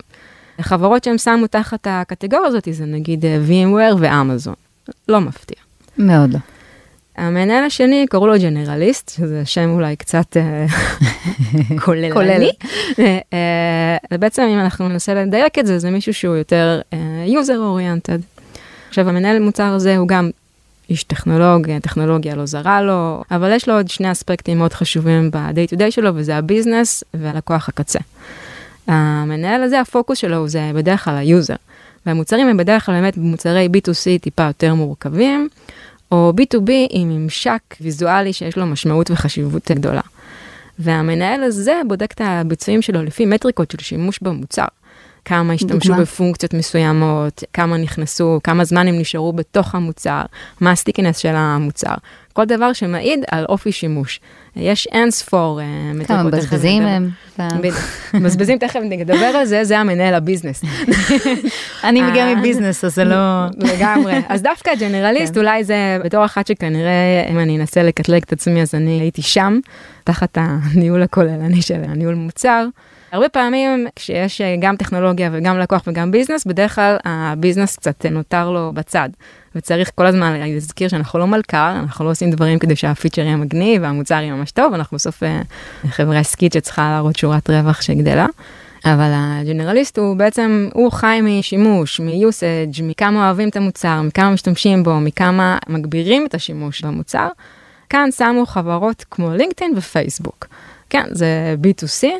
החברות 0.59 1.03
שהם 1.03 1.17
שמו 1.17 1.47
תחת 1.47 1.87
הקטגוריה 1.89 2.47
הזאת 2.47 2.67
זה 2.71 2.85
נגיד 2.85 3.25
אה, 3.25 3.39
VMware 3.47 3.95
ואמזון. 3.99 4.53
לא 5.07 5.21
מפתיע. 5.21 5.64
מאוד 5.97 6.33
לא. 6.33 6.39
המנהל 7.17 7.63
השני 7.63 8.05
קראו 8.09 8.27
לו 8.27 8.33
ג'נרליסט, 8.39 9.09
שזה 9.09 9.45
שם 9.45 9.69
אולי 9.69 9.95
קצת 9.95 10.37
אה, 10.37 10.65
כוללני. 11.85 12.11
כולל. 12.17 12.49
אה, 13.33 14.17
בעצם 14.19 14.41
אם 14.41 14.59
אנחנו 14.59 14.89
ננסה 14.89 15.13
לדייק 15.13 15.59
את 15.59 15.65
זה, 15.65 15.79
זה 15.79 15.91
מישהו 15.91 16.13
שהוא 16.13 16.35
יותר 16.35 16.81
user 17.27 17.59
oriented. 17.77 18.21
עכשיו 18.89 19.09
המנהל 19.09 19.39
מוצר 19.39 19.73
הזה 19.73 19.97
הוא 19.97 20.07
גם 20.07 20.29
איש 20.89 21.03
טכנולוגיה, 21.03 21.79
טכנולוגיה 21.79 22.35
לא 22.35 22.45
זרה 22.45 22.81
לו, 22.81 23.23
אבל 23.31 23.51
יש 23.51 23.69
לו 23.69 23.75
עוד 23.75 23.87
שני 23.87 24.11
אספקטים 24.11 24.57
מאוד 24.57 24.73
חשובים 24.73 25.31
ב-day 25.31 25.73
to 25.73 25.77
day 25.77 25.91
שלו, 25.91 26.11
וזה 26.15 26.35
ה 26.35 26.43
business 26.43 27.03
והלקוח 27.13 27.69
הקצה. 27.69 27.99
המנהל 28.87 29.63
הזה, 29.63 29.81
הפוקוס 29.81 30.17
שלו 30.17 30.47
זה 30.47 30.71
בדרך 30.75 31.03
כלל 31.03 31.17
ה 31.17 31.23
user. 31.23 31.55
והמוצרים 32.05 32.47
הם 32.47 32.57
בדרך 32.57 32.85
כלל 32.85 32.95
באמת 32.95 33.17
מוצרי 33.17 33.69
B2C 33.77 34.21
טיפה 34.21 34.43
יותר 34.43 34.73
מורכבים, 34.73 35.49
או 36.15 36.33
B2B 36.41 36.71
עם 36.89 37.09
ממשק 37.09 37.61
ויזואלי 37.81 38.33
שיש 38.33 38.57
לו 38.57 38.65
משמעות 38.65 39.11
וחשיבות 39.11 39.71
גדולה. 39.71 40.01
והמנהל 40.79 41.43
הזה 41.43 41.81
בודק 41.87 42.11
את 42.11 42.21
הביצועים 42.23 42.81
שלו 42.81 43.03
לפי 43.03 43.25
מטריקות 43.25 43.71
של 43.71 43.77
שימוש 43.77 44.19
במוצר. 44.21 44.65
כמה 45.25 45.53
השתמשו 45.53 45.89
דוגמה? 45.89 46.01
בפונקציות 46.01 46.53
מסוימות, 46.53 47.43
כמה 47.53 47.77
נכנסו, 47.77 48.39
כמה 48.43 48.63
זמן 48.63 48.87
הם 48.87 48.99
נשארו 48.99 49.33
בתוך 49.33 49.75
המוצר, 49.75 50.21
מה 50.61 50.71
הסטיקנס 50.71 51.17
של 51.17 51.33
המוצר. 51.35 51.93
כל 52.33 52.45
דבר 52.45 52.73
שמעיד 52.73 53.19
על 53.31 53.45
אופי 53.49 53.71
שימוש. 53.71 54.19
יש 54.55 54.87
אין 54.91 55.11
ספור 55.11 55.61
אה, 55.61 55.65
מטריקות. 55.93 56.07
כמה 56.07 56.23
מבזבזים. 56.23 56.83
הם. 56.83 57.09
מבזבזים, 58.13 58.57
תכף 58.57 58.79
נדבר 58.83 59.25
על 59.25 59.45
זה, 59.45 59.63
זה 59.63 59.79
המנהל 59.79 60.13
הביזנס. 60.13 60.63
אני 61.83 62.01
מגיעה 62.01 62.29
אה. 62.29 62.35
מביזנס, 62.35 62.85
אז 62.85 62.95
זה 62.95 63.03
לא... 63.03 63.45
לגמרי. 63.57 64.13
אז 64.29 64.41
דווקא 64.41 64.69
הג'נרליסט, 64.69 65.33
כן. 65.33 65.39
אולי 65.39 65.63
זה 65.63 65.97
בתור 66.03 66.25
אחת 66.25 66.47
שכנראה, 66.47 67.25
אם 67.31 67.39
אני 67.39 67.57
אנסה 67.57 67.83
לקטלג 67.83 68.21
את 68.23 68.33
עצמי, 68.33 68.61
אז 68.61 68.75
אני 68.75 68.99
הייתי 68.99 69.21
שם, 69.21 69.59
תחת 70.03 70.37
הניהול 70.41 71.03
הכוללני 71.03 71.61
של 71.61 71.81
הניהול 71.87 72.15
מוצר. 72.15 72.65
הרבה 73.11 73.29
פעמים 73.29 73.87
כשיש 73.95 74.41
אה, 74.41 74.55
גם 74.59 74.75
טכנולוגיה 74.75 75.29
וגם 75.33 75.59
לקוח 75.59 75.81
וגם 75.87 76.11
business, 76.11 76.45
בדרך 76.45 76.75
כלל 76.75 76.97
ה 77.05 77.13
business 77.13 77.75
קצת 77.75 78.05
נותר 78.05 78.51
לו 78.51 78.71
בצד. 78.73 79.09
וצריך 79.55 79.91
כל 79.95 80.05
הזמן 80.05 80.39
להזכיר 80.39 80.87
שאנחנו 80.87 81.19
לא 81.19 81.27
מלכ"ר, 81.27 81.71
אנחנו 81.79 82.05
לא 82.05 82.11
עושים 82.11 82.31
דברים 82.31 82.59
כדי 82.59 82.75
שהפיצ'ר 82.75 83.21
יהיה 83.21 83.35
מגניב 83.35 83.81
והמוצר 83.81 84.15
יהיה 84.15 84.33
ממש 84.33 84.51
טוב, 84.51 84.73
אנחנו 84.73 84.95
בסוף 84.95 85.23
אה, 85.23 85.41
חברה 85.87 86.19
עסקית 86.19 86.53
שצריכה 86.53 86.89
להראות 86.91 87.15
שורת 87.15 87.49
רווח 87.49 87.81
שגדלה. 87.81 88.25
אבל 88.85 89.11
הג'נרליסט 89.13 89.97
הוא 89.97 90.17
בעצם, 90.17 90.69
הוא 90.73 90.91
חי 90.91 91.19
משימוש, 91.23 91.99
מ 91.99 92.11
usage, 92.11 92.81
מכמה 92.83 93.25
אוהבים 93.25 93.49
את 93.49 93.55
המוצר, 93.55 94.01
מכמה 94.01 94.29
משתמשים 94.31 94.83
בו, 94.83 94.99
מכמה 94.99 95.57
מגבירים 95.69 96.25
את 96.25 96.33
השימוש 96.33 96.81
במוצר. 96.81 97.27
כאן 97.89 98.09
שמו 98.11 98.45
חברות 98.45 99.05
כמו 99.11 99.31
לינקדאין 99.33 99.73
ופייסבוק. 99.75 100.47
כן, 100.89 101.03
זה 101.11 101.55
B2C, 101.63 102.03
אה, 102.03 102.15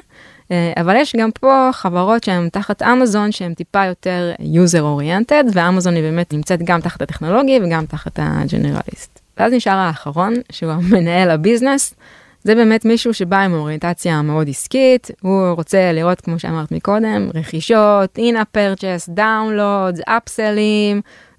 אבל 0.52 0.96
יש 0.96 1.16
גם 1.16 1.32
פה 1.32 1.70
חברות 1.74 2.24
שהן 2.24 2.50
תחת 2.50 2.82
אמזון 2.82 3.32
שהן 3.32 3.54
טיפה 3.54 3.86
יותר 3.86 4.32
user 4.40 4.82
oriented, 5.00 5.50
ואמזון 5.54 5.96
היא 5.96 6.04
באמת 6.04 6.34
נמצאת 6.34 6.60
גם 6.64 6.82
תחת 6.82 7.02
הטכנולוגי 7.02 7.60
וגם 7.64 7.86
תחת 7.86 8.20
הג'נרליסט. 8.22 9.20
ואז 9.38 9.54
נשאר 9.54 9.78
האחרון, 9.78 10.34
שהוא 10.52 10.72
המנהל 10.72 11.30
הביזנס. 11.30 11.94
זה 12.44 12.56
באמת 12.56 12.86
מישהו 12.86 13.14
שבא 13.14 13.38
עם 13.38 13.54
אוריינטציה 13.54 14.22
מאוד 14.22 14.50
עסקית, 14.50 15.12
הוא 15.22 15.50
רוצה 15.52 15.92
לראות, 15.92 16.22
כמו 16.22 16.40
שאמרת 16.40 16.72
מקודם, 16.72 17.30
רכישות, 17.34 18.18
in-app 18.18 18.58
purchase, 18.58 19.10
downloads, 19.18 20.02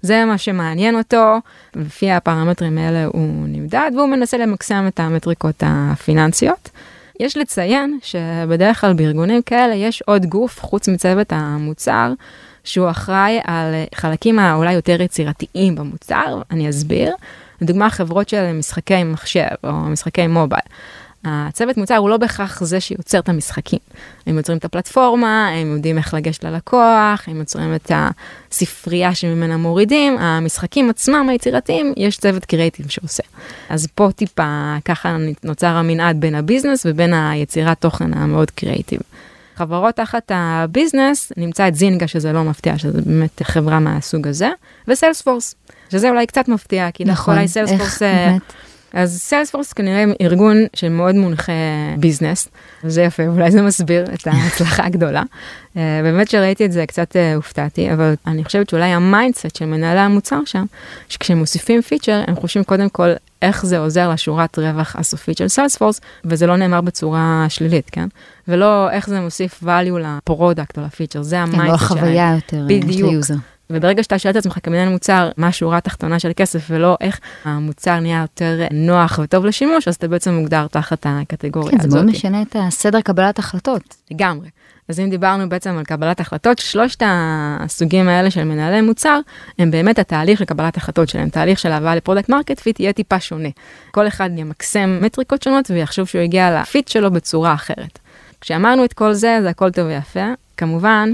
זה 0.01 0.25
מה 0.25 0.37
שמעניין 0.37 0.97
אותו, 0.97 1.37
לפי 1.75 2.11
הפרמטרים 2.11 2.77
האלה 2.77 3.05
הוא 3.05 3.47
נמדד, 3.47 3.91
והוא 3.95 4.09
מנסה 4.09 4.37
למקסם 4.37 4.85
את 4.87 4.99
המטריקות 4.99 5.63
הפיננסיות. 5.65 6.69
יש 7.19 7.37
לציין 7.37 7.99
שבדרך 8.01 8.81
כלל 8.81 8.93
בארגונים 8.93 9.41
כאלה 9.41 9.75
יש 9.75 10.01
עוד 10.01 10.25
גוף, 10.25 10.59
חוץ 10.61 10.89
מצוות 10.89 11.27
המוצר, 11.29 12.13
שהוא 12.63 12.89
אחראי 12.89 13.39
על 13.43 13.73
חלקים 13.95 14.39
האולי 14.39 14.73
יותר 14.73 15.01
יצירתיים 15.01 15.75
במוצר, 15.75 16.41
אני 16.51 16.69
אסביר. 16.69 17.15
לדוגמה, 17.61 17.89
חברות 17.89 18.29
של 18.29 18.53
משחקי 18.53 19.03
מחשב 19.03 19.47
או 19.63 19.73
משחקי 19.73 20.27
מובייל. 20.27 20.61
הצוות 21.27 21.77
מוצר 21.77 21.95
הוא 21.95 22.09
לא 22.09 22.17
בהכרח 22.17 22.63
זה 22.63 22.79
שיוצר 22.79 23.19
את 23.19 23.29
המשחקים. 23.29 23.79
הם 24.27 24.37
יוצרים 24.37 24.57
את 24.57 24.65
הפלטפורמה, 24.65 25.49
הם 25.49 25.75
יודעים 25.75 25.97
איך 25.97 26.13
לגשת 26.13 26.43
ללקוח, 26.43 27.23
הם 27.27 27.39
יוצרים 27.39 27.75
את 27.75 27.91
הספרייה 28.51 29.15
שממנה 29.15 29.57
מורידים, 29.57 30.17
המשחקים 30.17 30.89
עצמם 30.89 31.29
היצירתיים, 31.29 31.93
יש 31.97 32.17
צוות 32.17 32.45
קריאיטיב 32.45 32.89
שעושה. 32.89 33.23
אז 33.69 33.87
פה 33.95 34.09
טיפה 34.15 34.75
ככה 34.85 35.17
נוצר 35.43 35.67
המנעד 35.67 36.19
בין 36.19 36.35
ה 36.35 36.41
business 36.41 36.85
ובין 36.89 37.13
היצירת 37.13 37.81
תוכן 37.81 38.13
המאוד 38.13 38.51
קריאיטיב. 38.51 38.99
חברות 39.55 39.95
תחת 39.95 40.31
ה 40.35 40.45
business, 40.45 41.31
נמצא 41.37 41.67
את 41.67 41.75
Zynga 41.75 42.07
שזה 42.07 42.31
לא 42.31 42.43
מפתיע, 42.43 42.77
שזה 42.77 43.01
באמת 43.01 43.41
חברה 43.43 43.79
מהסוג 43.79 44.27
הזה, 44.27 44.49
ו 44.87 44.93
Salesforce, 44.93 45.55
שזה 45.91 46.09
אולי 46.09 46.25
קצת 46.25 46.47
מפתיע, 46.47 46.91
כי 46.91 47.05
נכון, 47.05 47.33
אולי 47.33 47.43
איך, 47.43 47.51
Salesforce... 47.51 48.01
באמת. 48.01 48.41
אז 48.93 49.19
Salesforce 49.19 49.73
כנראה 49.73 50.03
ארגון 50.21 50.57
שמאוד 50.73 51.15
מונחה 51.15 51.51
business, 51.97 52.47
וזה 52.83 53.01
יפה, 53.01 53.27
אולי 53.27 53.51
זה 53.51 53.61
מסביר 53.61 54.05
את 54.13 54.27
ההצלחה 54.27 54.85
הגדולה. 54.85 55.23
אה, 55.77 55.99
באמת 56.03 56.29
שראיתי 56.29 56.65
את 56.65 56.71
זה 56.71 56.85
קצת 56.85 57.15
אה, 57.15 57.35
הופתעתי, 57.35 57.93
אבל 57.93 58.13
אני 58.27 58.43
חושבת 58.43 58.69
שאולי 58.69 58.85
ה 58.85 58.94
mindset 58.94 59.55
של 59.55 59.65
מנהלי 59.65 59.99
המוצר 59.99 60.39
שם, 60.45 60.65
שכשהם 61.09 61.37
מוסיפים 61.37 61.81
פיצ'ר, 61.81 62.23
הם 62.27 62.35
חושבים 62.35 62.63
קודם 62.63 62.89
כל 62.89 63.09
איך 63.41 63.65
זה 63.65 63.77
עוזר 63.77 64.09
לשורת 64.09 64.59
רווח 64.59 64.95
הסופית 64.95 65.37
של 65.37 65.47
Salesforce, 65.47 66.01
וזה 66.25 66.47
לא 66.47 66.55
נאמר 66.55 66.81
בצורה 66.81 67.45
שלילית, 67.49 67.89
כן? 67.91 68.07
ולא 68.47 68.91
איך 68.91 69.09
זה 69.09 69.19
מוסיף 69.19 69.63
value 69.63 69.99
ל 69.99 70.09
product 70.09 70.77
או 70.77 70.83
לפיצ'ר, 70.83 71.21
זה 71.21 71.35
כן, 71.35 71.41
ה 71.41 71.45
mindset 71.45 71.71
לא 71.71 71.77
שלהם. 71.77 71.97
החוויה 71.97 72.35
יותר, 72.35 72.65
בדיוק. 72.67 73.13
וברגע 73.69 74.03
שאתה 74.03 74.19
שואל 74.19 74.31
את 74.31 74.35
עצמך 74.37 74.57
כמנהל 74.63 74.89
מוצר, 74.89 75.29
מה 75.37 75.47
השורה 75.47 75.77
התחתונה 75.77 76.19
של 76.19 76.31
כסף 76.35 76.67
ולא 76.69 76.97
איך 77.01 77.19
המוצר 77.43 77.99
נהיה 77.99 78.21
יותר 78.21 78.61
נוח 78.71 79.19
וטוב 79.23 79.45
לשימוש, 79.45 79.87
אז 79.87 79.95
אתה 79.95 80.07
בעצם 80.07 80.33
מוגדר 80.33 80.67
תחת 80.67 81.05
הקטגוריה 81.09 81.71
כן, 81.71 81.77
זה 81.79 81.87
הזאת. 81.87 81.99
מאוד 81.99 82.11
משנה 82.11 82.41
את 82.41 82.55
הסדר 82.59 83.01
קבלת 83.01 83.39
החלטות. 83.39 83.95
לגמרי. 84.11 84.49
אז 84.89 84.99
אם 84.99 85.09
דיברנו 85.09 85.49
בעצם 85.49 85.77
על 85.77 85.83
קבלת 85.83 86.19
החלטות, 86.19 86.59
שלושת 86.59 87.03
הסוגים 87.05 88.09
האלה 88.09 88.31
של 88.31 88.43
מנהלי 88.43 88.81
מוצר, 88.81 89.19
הם 89.59 89.71
באמת 89.71 89.99
התהליך 89.99 90.39
של 90.39 90.45
קבלת 90.45 90.77
החלטות 90.77 91.09
שלהם. 91.09 91.29
תהליך 91.29 91.59
של 91.59 91.71
הבאה 91.71 91.95
ל 91.95 91.99
product 91.99 92.29
market 92.29 92.59
fit 92.59 92.79
יהיה 92.79 92.93
טיפה 92.93 93.19
שונה. 93.19 93.49
כל 93.91 94.07
אחד 94.07 94.29
ימקסם 94.35 94.99
מטריקות 95.01 95.43
שונות 95.43 95.71
ויחשוב 95.71 96.07
שהוא 96.07 96.21
הגיע 96.21 96.61
ל 96.61 96.68
fit 96.68 96.87
שלו 96.87 97.11
בצורה 97.11 97.53
אחרת. 97.53 97.99
כשאמרנו 98.41 98.85
את 98.85 98.93
כל 98.93 99.13
זה, 99.13 99.39
זה 99.41 99.49
הכל 99.49 99.71
טוב 99.71 99.87
ויפה. 99.87 100.25
כמובן 100.57 101.11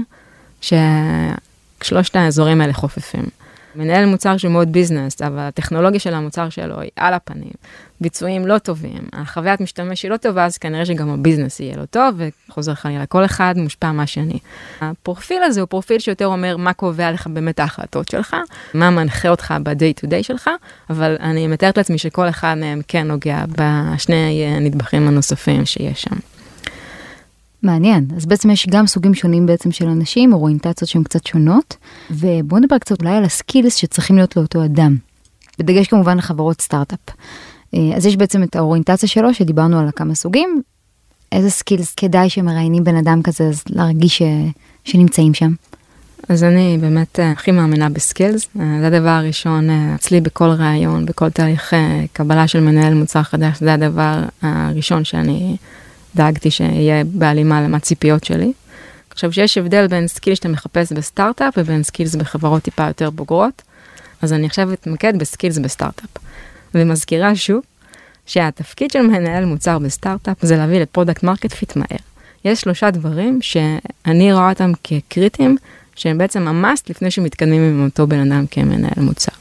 ששלושת 1.84 2.16
האזורים 2.16 2.60
האלה 2.60 2.72
חופפים. 2.72 3.24
מנהל 3.76 4.06
מוצר 4.06 4.36
שהוא 4.36 4.52
מאוד 4.52 4.72
business, 4.72 5.22
אבל 5.22 5.38
הטכנולוגיה 5.38 6.00
של 6.00 6.14
המוצר 6.14 6.48
שלו 6.48 6.80
היא 6.80 6.90
על 6.96 7.14
הפנים, 7.14 7.52
ביצועים 8.00 8.46
לא 8.46 8.58
טובים, 8.58 8.98
החוויית 9.12 9.60
משתמש 9.60 10.02
היא 10.02 10.10
לא 10.10 10.16
טובה, 10.16 10.44
אז 10.44 10.58
כנראה 10.58 10.86
שגם 10.86 11.10
ה 11.10 11.16
business 11.16 11.60
יהיה 11.60 11.76
לא 11.76 11.84
טוב, 11.84 12.20
וחוזר 12.48 12.74
חלילה, 12.74 13.06
כל 13.06 13.24
אחד 13.24 13.54
מושפע 13.56 13.92
מהשני. 13.92 14.38
הפרופיל 14.80 15.42
הזה 15.42 15.60
הוא 15.60 15.68
פרופיל 15.68 15.98
שיותר 15.98 16.26
אומר 16.26 16.56
מה 16.56 16.72
קובע 16.72 17.12
לך 17.12 17.26
באמת 17.26 17.60
ההחלטות 17.60 18.08
שלך, 18.08 18.36
מה 18.74 18.90
מנחה 18.90 19.28
אותך 19.28 19.54
ב-day 19.62 20.04
to 20.04 20.08
day 20.08 20.22
שלך, 20.22 20.50
אבל 20.90 21.16
אני 21.20 21.46
מתארת 21.46 21.76
לעצמי 21.76 21.98
שכל 21.98 22.28
אחד 22.28 22.54
מהם 22.60 22.80
כן 22.88 23.06
נוגע 23.06 23.44
בשני 23.48 24.44
הנדבכים 24.46 25.08
הנוספים 25.08 25.66
שיש 25.66 26.02
שם. 26.02 26.16
מעניין, 27.64 28.06
אז 28.16 28.26
בעצם 28.26 28.50
יש 28.50 28.66
גם 28.70 28.86
סוגים 28.86 29.14
שונים 29.14 29.46
בעצם 29.46 29.72
של 29.72 29.88
אנשים, 29.88 30.32
אוריינטציות 30.32 30.90
שהן 30.90 31.02
קצת 31.02 31.26
שונות, 31.26 31.76
ובואו 32.10 32.60
נדבר 32.60 32.78
קצת 32.78 33.02
אולי 33.02 33.16
על 33.16 33.24
ה 33.24 33.31
skills 33.31 33.74
שצריכים 33.74 34.16
להיות 34.16 34.36
לאותו 34.36 34.64
אדם. 34.64 34.96
בדגש 35.58 35.86
כמובן 35.86 36.18
לחברות 36.18 36.60
סטארט-אפ. 36.60 36.98
אה, 37.74 37.96
אז 37.96 38.06
יש 38.06 38.16
בעצם 38.16 38.42
את 38.42 38.56
האוריינטציה 38.56 39.08
שלו, 39.08 39.34
שדיברנו 39.34 39.78
על 39.78 39.88
כמה 39.96 40.14
סוגים, 40.14 40.62
איזה 41.32 41.50
skills 41.50 41.94
כדאי 41.94 42.30
שמראיינים 42.30 42.84
בן 42.84 42.96
אדם 42.96 43.22
כזה, 43.22 43.44
אז 43.44 43.62
להרגיש 43.68 44.18
ש... 44.18 44.22
שנמצאים 44.84 45.34
שם. 45.34 45.52
אז 46.28 46.44
אני 46.44 46.78
באמת 46.80 47.20
אה, 47.20 47.30
הכי 47.30 47.50
מאמינה 47.50 47.88
ב 47.88 47.96
skills, 47.96 48.48
אה, 48.60 48.76
זה 48.80 48.86
הדבר 48.86 49.08
הראשון 49.08 49.68
אצלי 49.94 50.20
בכל 50.20 50.48
ראיון, 50.48 51.06
בכל 51.06 51.30
תהליך 51.30 51.74
קבלה 52.12 52.48
של 52.48 52.60
מנהל 52.60 52.94
מוצר 52.94 53.22
חדש, 53.22 53.58
זה 53.60 53.74
הדבר 53.74 54.22
הראשון 54.42 55.04
שאני 55.04 55.56
דאגתי 56.16 56.50
שיהיה 56.50 57.04
בהלימה 57.04 57.62
למה 57.62 57.78
ציפיות 57.78 58.24
שלי. 58.24 58.52
עכשיו 59.10 59.32
שיש 59.32 59.58
הבדל 59.58 59.86
בין 59.86 60.08
skills 60.08 60.36
שאתה 60.36 60.48
מחפש 60.48 60.92
בסטארט-אפ 60.92 61.54
ובין 61.56 61.82
skills 61.82 62.14
בחברות 62.14 62.62
טיפה 62.62 62.86
יותר 62.86 63.10
בוגרות, 63.10 63.62
אז 64.22 64.32
אני 64.32 64.46
עכשיו 64.46 64.72
אתמקד 64.72 65.18
ב 65.18 65.24
skills 65.24 65.58
בסטארט-אפ. 65.58 66.10
ומזכירה 66.74 67.36
שוב, 67.36 67.62
שהתפקיד 68.26 68.90
של 68.90 69.02
מנהל 69.02 69.44
מוצר 69.44 69.78
בסטארט-אפ 69.78 70.36
זה 70.42 70.56
להביא 70.56 70.80
ל 70.80 70.85
product 70.85 71.22
market 71.22 71.52
fit 71.52 71.76
מהר. 71.76 71.98
יש 72.44 72.60
שלושה 72.60 72.90
דברים 72.90 73.42
שאני 73.42 74.32
רואה 74.32 74.50
אותם 74.50 74.72
כקריטיים, 74.84 75.56
שהם 75.96 76.18
בעצם 76.18 76.48
ה 76.48 76.56
must 76.56 76.90
לפני 76.90 77.10
שמתקדמים 77.10 77.62
עם 77.62 77.84
אותו 77.84 78.06
בן 78.06 78.32
אדם 78.32 78.46
כמנהל 78.50 79.04
מוצר. 79.04 79.32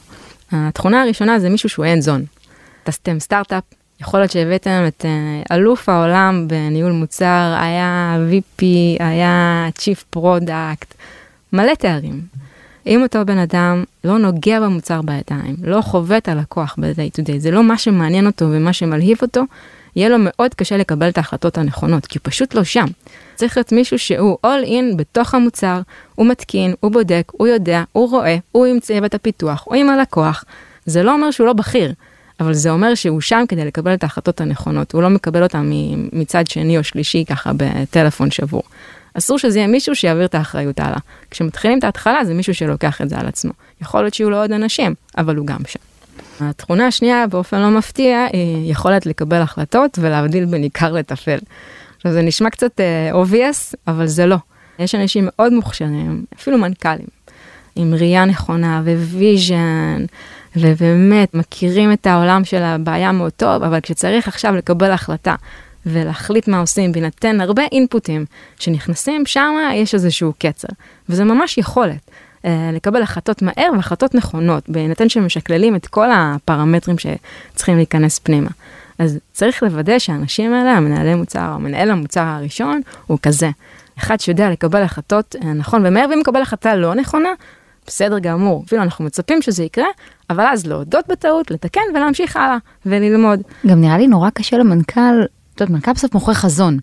התכונה 0.52 1.02
הראשונה 1.02 1.40
זה 1.40 1.50
מישהו 1.50 1.70
שהוא 1.70 1.86
hands 1.86 2.06
on. 2.06 2.40
אתה 2.84 2.92
סתם 2.92 3.20
סטארט-אפ, 3.20 3.64
יכול 4.04 4.20
להיות 4.20 4.32
שהבאתם 4.32 4.84
את 4.88 5.06
אה, 5.06 5.56
אלוף 5.56 5.90
העולם 5.90 6.48
בניהול 6.48 6.92
מוצר, 6.92 7.56
היה 7.60 8.18
VP, 8.32 8.64
היה 9.00 9.68
Chief 9.80 10.18
Product, 10.18 10.94
מלא 11.54 11.74
תארים. 11.74 12.22
אם 12.88 13.02
אותו 13.04 13.26
בן 13.26 13.38
אדם 13.38 13.84
לא 14.04 14.18
נוגע 14.18 14.60
במוצר 14.60 15.02
בידיים, 15.02 15.56
לא 15.64 15.82
חווה 15.82 16.18
את 16.18 16.28
הלקוח 16.28 16.76
ב-day 16.78 17.20
to 17.20 17.26
day, 17.26 17.38
זה 17.38 17.52
לא 17.52 17.64
מה 17.64 17.78
שמעניין 17.78 18.26
אותו 18.26 18.46
ומה 18.46 18.74
שמלהיב 18.74 19.18
אותו, 19.22 19.44
יהיה 19.96 20.10
לו 20.10 20.16
מאוד 20.20 20.54
קשה 20.54 20.78
לקבל 20.78 21.10
את 21.10 21.18
ההחלטות 21.18 21.58
הנכונות, 21.58 22.06
כי 22.06 22.18
הוא 22.18 22.24
פשוט 22.24 22.54
לא 22.54 22.64
שם. 22.64 22.86
צריך 23.36 23.58
להיות 23.58 23.72
מישהו 23.72 24.00
שהוא 24.00 24.38
all 24.46 24.68
in 24.68 24.96
בתוך 24.96 25.36
המוצר, 25.36 25.82
הוא 26.16 26.26
מתקין, 26.28 26.74
הוא 26.80 26.92
בודק, 26.92 27.32
הוא 27.32 27.48
יודע, 27.48 27.84
הוא 27.92 28.10
רואה, 28.10 28.38
הוא 28.52 28.66
עם 28.66 28.80
צוות 28.80 29.14
הפיתוח, 29.14 29.64
הוא 29.66 29.76
עם 29.76 29.90
הלקוח. 29.90 30.44
זה 30.86 31.04
לא 31.04 31.14
אומר 31.14 31.32
שהוא 31.32 31.48
לא 31.48 31.54
בכיר, 31.54 31.94
אבל 32.40 32.54
זה 32.54 32.70
אומר 32.70 32.96
שהוא 32.96 33.22
שם 33.22 33.44
כדי 33.48 33.66
לקבל 33.66 33.94
את 33.94 34.04
ההחלטות 34.04 34.42
הנכונות, 34.42 34.92
הוא 34.92 35.02
לא 35.02 35.10
מקבל 35.10 35.44
אותן 35.44 35.70
מצד 36.14 36.48
שני 36.48 36.78
או 36.78 36.84
שלישי 36.84 37.26
ככה 37.30 37.52
בטלפון 37.58 38.32
שבור. 38.32 38.64
אסור 39.14 39.40
שזה 39.40 39.60
יהיה 39.60 39.68
מישהו 39.68 39.96
שיעביר 39.96 40.26
את 40.26 40.36
האחריות 40.36 40.80
הלאה. 40.80 40.98
כשמתחילים 41.32 41.80
את 41.80 41.84
ההתחלה 41.84 42.26
זה 42.26 42.34
מישהו 42.34 42.54
שלוקח 42.54 43.02
את 43.02 43.10
זה 43.10 43.18
על 43.18 43.28
עצמו. 43.28 43.52
יכול 43.82 44.02
להיות 44.02 44.14
שיהיו 44.14 44.30
לו 44.30 44.38
עוד 44.42 44.52
אנשים, 44.52 44.94
אבל 45.18 45.36
הוא 45.36 45.48
גם 45.48 45.60
שם. 45.68 45.80
התכונה 46.40 46.88
השנייה, 46.88 47.28
באופן 47.28 47.60
לא 47.60 47.70
מפתיע, 47.70 48.26
היא 48.34 48.72
יכולת 48.72 49.06
לקבל 49.06 49.42
החלטות 49.42 50.00
ולהבדיל 50.02 50.46
בין 50.46 50.64
עיקר 50.64 50.92
לטפל. 50.92 51.38
עכשיו 51.98 52.12
זה 52.14 52.22
נשמע 52.22 52.50
קצת 52.50 52.80
uh, 52.80 53.16
obvious, 53.16 53.76
אבל 53.88 54.08
זה 54.08 54.26
לא. 54.26 54.36
יש 54.80 54.96
אנשים 54.96 55.24
מאוד 55.28 55.54
מוכשרים, 55.54 56.26
אפילו 56.36 56.58
מנכ"לים, 56.58 57.08
עם 57.76 57.94
ראייה 57.94 58.26
נכונה 58.26 58.82
vision, 58.86 60.06
ובאמת 60.56 61.34
מכירים 61.34 61.92
את 61.94 62.08
העולם 62.08 62.46
של 62.46 62.64
הבעיה 62.64 63.12
מאוד 63.12 63.32
טוב, 63.32 63.64
אבל 63.64 63.80
כשצריך 63.80 64.28
עכשיו 64.28 64.56
לקבל 64.56 64.92
החלטה 64.92 65.36
ולהחליט 65.86 66.48
מה 66.48 66.60
עושים, 66.60 66.92
בהינתן 66.92 67.42
הרבה 67.42 67.64
אינפוטים 67.72 68.26
שנכנסים, 68.60 69.26
שם 69.26 69.54
יש 69.74 69.94
איזשהו 69.94 70.34
קצר. 70.40 70.68
וזה 71.10 71.24
ממש 71.24 71.58
יכולת. 71.58 72.12
אה, 72.46 72.70
לקבל 72.74 73.02
החלטות 73.02 73.42
מהר 73.42 73.70
והחלטות 73.76 74.16
נכונות, 74.16 74.70
בהינתן 74.70 75.10
שמשקללים 75.10 75.76
את 75.76 75.88
כל 75.88 76.08
הפרמטרים 76.12 76.98
שצריכים 76.98 77.76
להיכנס 77.76 78.20
פנימה. 78.20 78.50
אז 79.00 79.20
צריך 79.32 79.64
לוודא 79.64 80.00
שהאנשים 80.00 80.54
האלה, 80.54 80.72
המנהלי 80.72 81.16
מוצר, 81.16 81.52
או 81.54 81.60
מנהל 81.60 81.92
המוצר 81.92 82.22
הראשון, 82.22 82.82
הוא 83.08 83.18
כזה. 83.22 83.50
אחד 83.98 84.20
שיודע 84.20 84.50
לקבל 84.50 84.82
החלטות 84.82 85.36
אה, 85.44 85.54
נכון 85.54 85.86
ומהר, 85.86 86.06
ואם 86.10 86.20
מקבל 86.20 86.42
החלטה 86.42 86.76
לא 86.76 86.96
נכונה, 86.96 87.30
בסדר 87.88 88.20
גמור, 88.20 88.64
אפילו 88.68 88.82
אנחנו 88.82 89.06
מצפים 89.06 89.42
שזה 89.42 89.64
יקרה, 89.64 89.88
אבל 90.30 90.46
אז 90.46 90.68
להודות 90.68 91.08
בטעות, 91.08 91.52
לתקן 91.52 91.82
ולהמשיך 91.96 92.38
הלאה 92.38 92.58
וללמוד. 92.86 93.42
גם 93.68 93.82
נראה 93.82 93.98
לי 93.98 94.08
נורא 94.08 94.30
קשה 94.30 94.58
למנכ"ל, 94.58 95.24
את 95.56 95.62
יודעת, 95.62 95.76
מנכ"ל 95.76 95.94
בסוף 95.94 96.14
מוכר 96.14 96.34
חזון. 96.34 96.78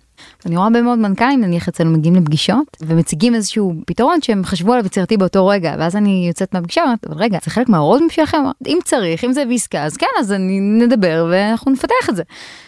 אני 0.46 0.56
רואה 0.56 0.66
הרבה 0.66 0.82
מאוד 0.82 0.98
מנכ"לים 0.98 1.40
נניח 1.40 1.68
אצלנו 1.68 1.90
מגיעים 1.90 2.14
לפגישות 2.14 2.76
ומציגים 2.80 3.34
איזשהו 3.34 3.74
פתרון 3.86 4.22
שהם 4.22 4.44
חשבו 4.44 4.72
עליו 4.72 4.86
יצירתי 4.86 5.16
באותו 5.16 5.46
רגע 5.46 5.74
ואז 5.78 5.96
אני 5.96 6.24
יוצאת 6.28 6.54
מהפגישה 6.54 6.80
ואומרת 6.80 7.06
אבל 7.06 7.16
רגע 7.16 7.38
זה 7.44 7.50
חלק 7.50 7.68
מהרוד 7.68 8.02
שלכם 8.10 8.42
אם 8.66 8.78
צריך 8.84 9.24
אם 9.24 9.32
זה 9.32 9.44
בעסקה 9.44 9.84
אז 9.84 9.96
כן 9.96 10.06
אז 10.18 10.32
אני 10.32 10.60
נדבר 10.60 11.28
ואנחנו 11.30 11.72
נפתח 11.72 12.08
את 12.08 12.16
זה. 12.16 12.22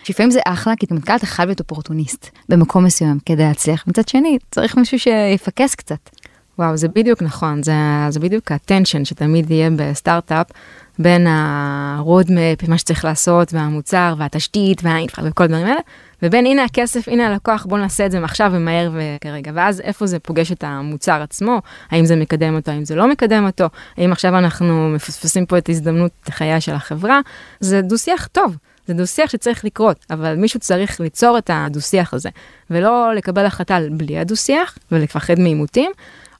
לפעמים 0.09 0.31
זה 0.31 0.40
אחלה 0.47 0.77
כי 0.77 0.87
אתה 0.87 0.95
מנכ"ל 0.95 1.16
אתה 1.16 1.27
חייב 1.27 1.49
להיות 1.49 1.61
אופורטוניסט 1.61 2.31
במקום 2.49 2.85
מסוים 2.85 3.18
כדי 3.27 3.42
להצליח 3.42 3.85
מצד 3.87 4.09
שני 4.09 4.38
צריך 4.51 4.77
מישהו 4.77 4.99
שיפקס 4.99 5.75
קצת. 5.75 5.99
וואו, 6.62 6.77
זה 6.77 6.88
בדיוק 6.88 7.22
נכון, 7.22 7.62
זה, 7.62 7.72
זה 8.09 8.20
בדיוק 8.20 8.53
הטנשן 8.53 9.05
שתמיד 9.05 9.51
יהיה 9.51 9.70
בסטארט-אפ 9.77 10.46
בין 10.98 11.27
ה-roadmap, 11.27 12.68
מה 12.68 12.79
שצריך 12.79 13.05
לעשות, 13.05 13.55
והמוצר, 13.55 14.14
והתשתית, 14.18 14.85
והאינפרה, 14.85 15.25
וכל 15.29 15.44
הדברים 15.44 15.66
האלה, 15.66 15.81
ובין 16.22 16.46
הנה 16.46 16.64
הכסף, 16.64 17.09
הנה 17.09 17.27
הלקוח, 17.27 17.66
בוא 17.66 17.79
נעשה 17.79 18.07
את 18.07 18.11
זה 18.11 18.20
מעכשיו 18.20 18.51
ומהר 18.55 18.90
וכרגע. 18.94 19.53
ואז 19.55 19.81
איפה 19.81 20.07
זה 20.07 20.18
פוגש 20.18 20.53
את 20.53 20.64
המוצר 20.64 21.22
עצמו, 21.22 21.61
האם 21.90 22.05
זה 22.05 22.16
מקדם 22.16 22.55
אותו, 22.55 22.70
האם 22.70 22.85
זה 22.85 22.94
לא 22.94 23.09
מקדם 23.09 23.46
אותו, 23.46 23.64
האם 23.96 24.12
עכשיו 24.12 24.38
אנחנו 24.38 24.88
מפספסים 24.88 25.46
פה 25.46 25.59
את 25.59 25.68
הזדמנות 25.68 26.12
חייה 26.31 26.61
של 26.61 26.75
החברה, 26.75 27.20
זה 27.61 27.83
דו-שיח 27.83 28.27
טוב. 28.27 28.57
זה 28.87 28.94
דו-שיח 28.94 29.31
שצריך 29.31 29.64
לקרות, 29.64 30.07
אבל 30.11 30.35
מישהו 30.35 30.61
צריך 30.61 31.01
ליצור 31.01 31.38
את 31.38 31.51
הדו-שיח 31.53 32.14
הזה, 32.14 32.31
ולא 32.70 33.14
לקבל 33.14 33.46
החלטה 33.46 33.79
בלי 33.90 34.18
הדו-שיח 34.18 34.79
ולפחד 34.92 35.38
מעימותים, 35.38 35.90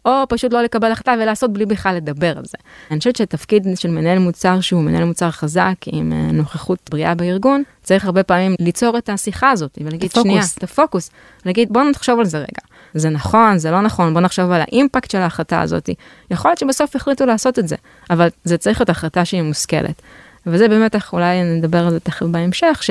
או 0.05 0.25
פשוט 0.29 0.53
לא 0.53 0.63
לקבל 0.63 0.93
החלטה 0.93 1.15
ולעשות 1.23 1.53
בלי 1.53 1.67
בכלל 1.67 1.97
לדבר 1.97 2.39
על 2.39 2.45
זה. 2.45 2.59
אני 2.91 2.99
חושבת 2.99 3.17
שתפקיד 3.17 3.67
של 3.75 3.91
מנהל 3.91 4.19
מוצר 4.19 4.61
שהוא 4.61 4.83
מנהל 4.83 5.05
מוצר 5.05 5.31
חזק 5.31 5.75
עם 5.87 6.13
אה, 6.13 6.33
נוכחות 6.33 6.79
בריאה 6.91 7.15
בארגון, 7.15 7.63
צריך 7.83 8.05
הרבה 8.05 8.23
פעמים 8.23 8.55
ליצור 8.61 8.99
את 8.99 9.09
השיחה 9.09 9.51
הזאת 9.51 9.79
ולהגיד 9.81 10.11
הפוקוס. 10.11 10.23
שנייה, 10.23 10.43
את 10.59 10.63
הפוקוס, 10.63 11.11
להגיד 11.47 11.73
בוא 11.73 11.83
נחשוב 11.83 12.19
על 12.19 12.25
זה 12.25 12.39
רגע. 12.39 12.63
זה 12.95 13.09
נכון, 13.09 13.59
זה 13.59 13.71
לא 13.71 13.81
נכון, 13.81 14.15
בוא 14.15 14.21
נחשוב 14.21 14.51
על 14.51 14.61
ה 14.61 14.68
impact 14.68 15.11
של 15.11 15.19
ההחלטה 15.19 15.61
הזאת. 15.61 15.91
יכול 16.31 16.51
להיות 16.51 16.59
שבסוף 16.59 16.97
החליטו 16.97 17.27
לעשות 17.27 17.59
את 17.59 17.69
זה, 17.69 17.77
אבל 18.11 18.29
זה 18.45 18.59
צריך 18.59 18.81
להיות 18.81 18.91
החלטה 18.91 19.25
שהיא 19.25 19.43
מושכלת. 19.43 20.03
וזה 20.47 20.69
באמת, 20.69 20.97
אולי 21.13 21.43
נדבר 21.43 21.87
על 21.87 21.91
זה 21.91 22.01
תכף 22.01 22.27
בהמשך, 22.27 22.79
ש... 22.83 22.91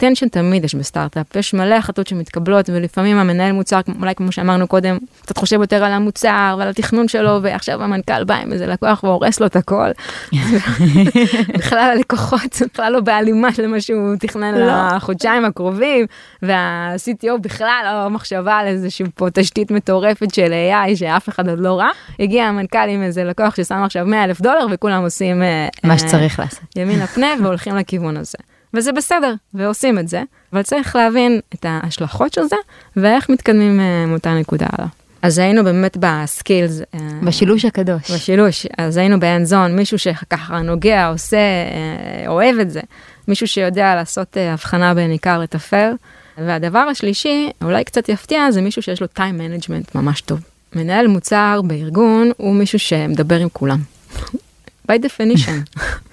tension 0.00 0.28
תמיד 0.28 0.64
יש 0.64 0.74
בסטארט-אפ, 0.74 1.36
יש 1.36 1.54
מלא 1.54 1.74
החלטות 1.74 2.06
שמתקבלות 2.06 2.70
ולפעמים 2.70 3.16
המנהל 3.16 3.52
מוצר, 3.52 3.80
אולי 4.00 4.14
כמו 4.14 4.32
שאמרנו 4.32 4.66
קודם, 4.66 4.98
קצת 5.22 5.38
חושב 5.38 5.60
יותר 5.60 5.84
על 5.84 5.92
המוצר 5.92 6.56
ועל 6.58 6.68
התכנון 6.68 7.08
שלו 7.08 7.38
ועכשיו 7.42 7.82
המנכ"ל 7.82 8.24
בא 8.24 8.34
עם 8.34 8.52
איזה 8.52 8.66
לקוח 8.66 9.04
והורס 9.04 9.40
לו 9.40 9.46
את 9.46 9.56
הכל. 9.56 9.90
בכלל 11.58 11.78
הלקוחות 11.96 12.62
בכלל 12.74 12.92
לא 12.92 13.00
בהלימה 13.00 13.48
למה 13.62 13.80
שהוא 13.80 14.16
תכנן 14.20 14.54
לא. 14.54 14.96
לחודשיים 14.96 15.44
הקרובים 15.44 16.06
וה-CTO 16.42 17.38
בכלל 17.40 17.82
לא 17.84 18.10
מחשבה 18.10 18.56
על 18.56 18.66
איזושהי 18.66 19.06
פה 19.14 19.30
תשתית 19.30 19.70
מטורפת 19.70 20.34
של 20.34 20.52
AI 20.52 20.96
שאף 20.96 21.28
אחד 21.28 21.48
עוד 21.48 21.58
לא 21.58 21.78
ראה. 21.78 21.90
הגיע 22.20 22.44
המנכ"ל 22.44 22.88
עם 22.88 23.02
איזה 23.02 23.24
לקוח 23.24 23.56
ששם 23.56 23.82
עכשיו 23.82 24.06
100 24.06 24.24
אלף 24.24 24.40
דולר 24.40 24.66
וכולם 24.70 25.02
עושים 25.02 25.42
אה, 25.42 25.68
מה 25.84 25.98
שצריך 25.98 26.38
לעשות 26.38 26.76
ימין 26.76 27.00
הפנה 27.00 27.28
והולכים 27.42 27.76
לכיוון 27.76 28.16
הזה. 28.16 28.38
וזה 28.74 28.92
בסדר, 28.92 29.34
ועושים 29.54 29.98
את 29.98 30.08
זה, 30.08 30.22
אבל 30.52 30.62
צריך 30.62 30.96
להבין 30.96 31.40
את 31.54 31.66
ההשלכות 31.68 32.32
של 32.32 32.42
זה, 32.44 32.56
ואיך 32.96 33.28
מתקדמים 33.28 33.80
uh, 33.80 34.08
מאותה 34.08 34.34
נקודה 34.34 34.66
הלאה. 34.72 34.88
אז 35.22 35.38
היינו 35.38 35.64
באמת 35.64 35.96
בסקילס. 36.00 36.80
אה, 36.94 36.98
בשילוש 37.22 37.64
הקדוש. 37.64 38.10
בשילוש, 38.10 38.66
אז 38.78 38.96
היינו 38.96 39.20
באנד 39.20 39.46
זון, 39.46 39.76
מישהו 39.76 39.98
שככה 39.98 40.58
נוגע, 40.58 41.06
עושה, 41.06 41.36
uh, 41.36 42.28
אוהב 42.28 42.58
את 42.58 42.70
זה, 42.70 42.80
מישהו 43.28 43.46
שיודע 43.46 43.94
לעשות 43.94 44.36
הבחנה 44.52 44.94
בין 44.94 45.10
עיקר 45.10 45.38
לטפל. 45.38 45.92
והדבר 46.38 46.78
השלישי, 46.78 47.50
אולי 47.62 47.84
קצת 47.84 48.08
יפתיע, 48.08 48.50
זה 48.50 48.60
מישהו 48.60 48.82
שיש 48.82 49.00
לו 49.00 49.06
time 49.16 49.18
management 49.18 49.90
ממש 49.94 50.20
טוב. 50.20 50.40
מנהל 50.76 51.06
מוצר 51.06 51.60
בארגון 51.64 52.30
הוא 52.36 52.54
מישהו 52.54 52.78
שמדבר 52.78 53.36
עם 53.36 53.48
כולם. 53.52 53.78
by 54.90 54.98
definition. 54.98 55.80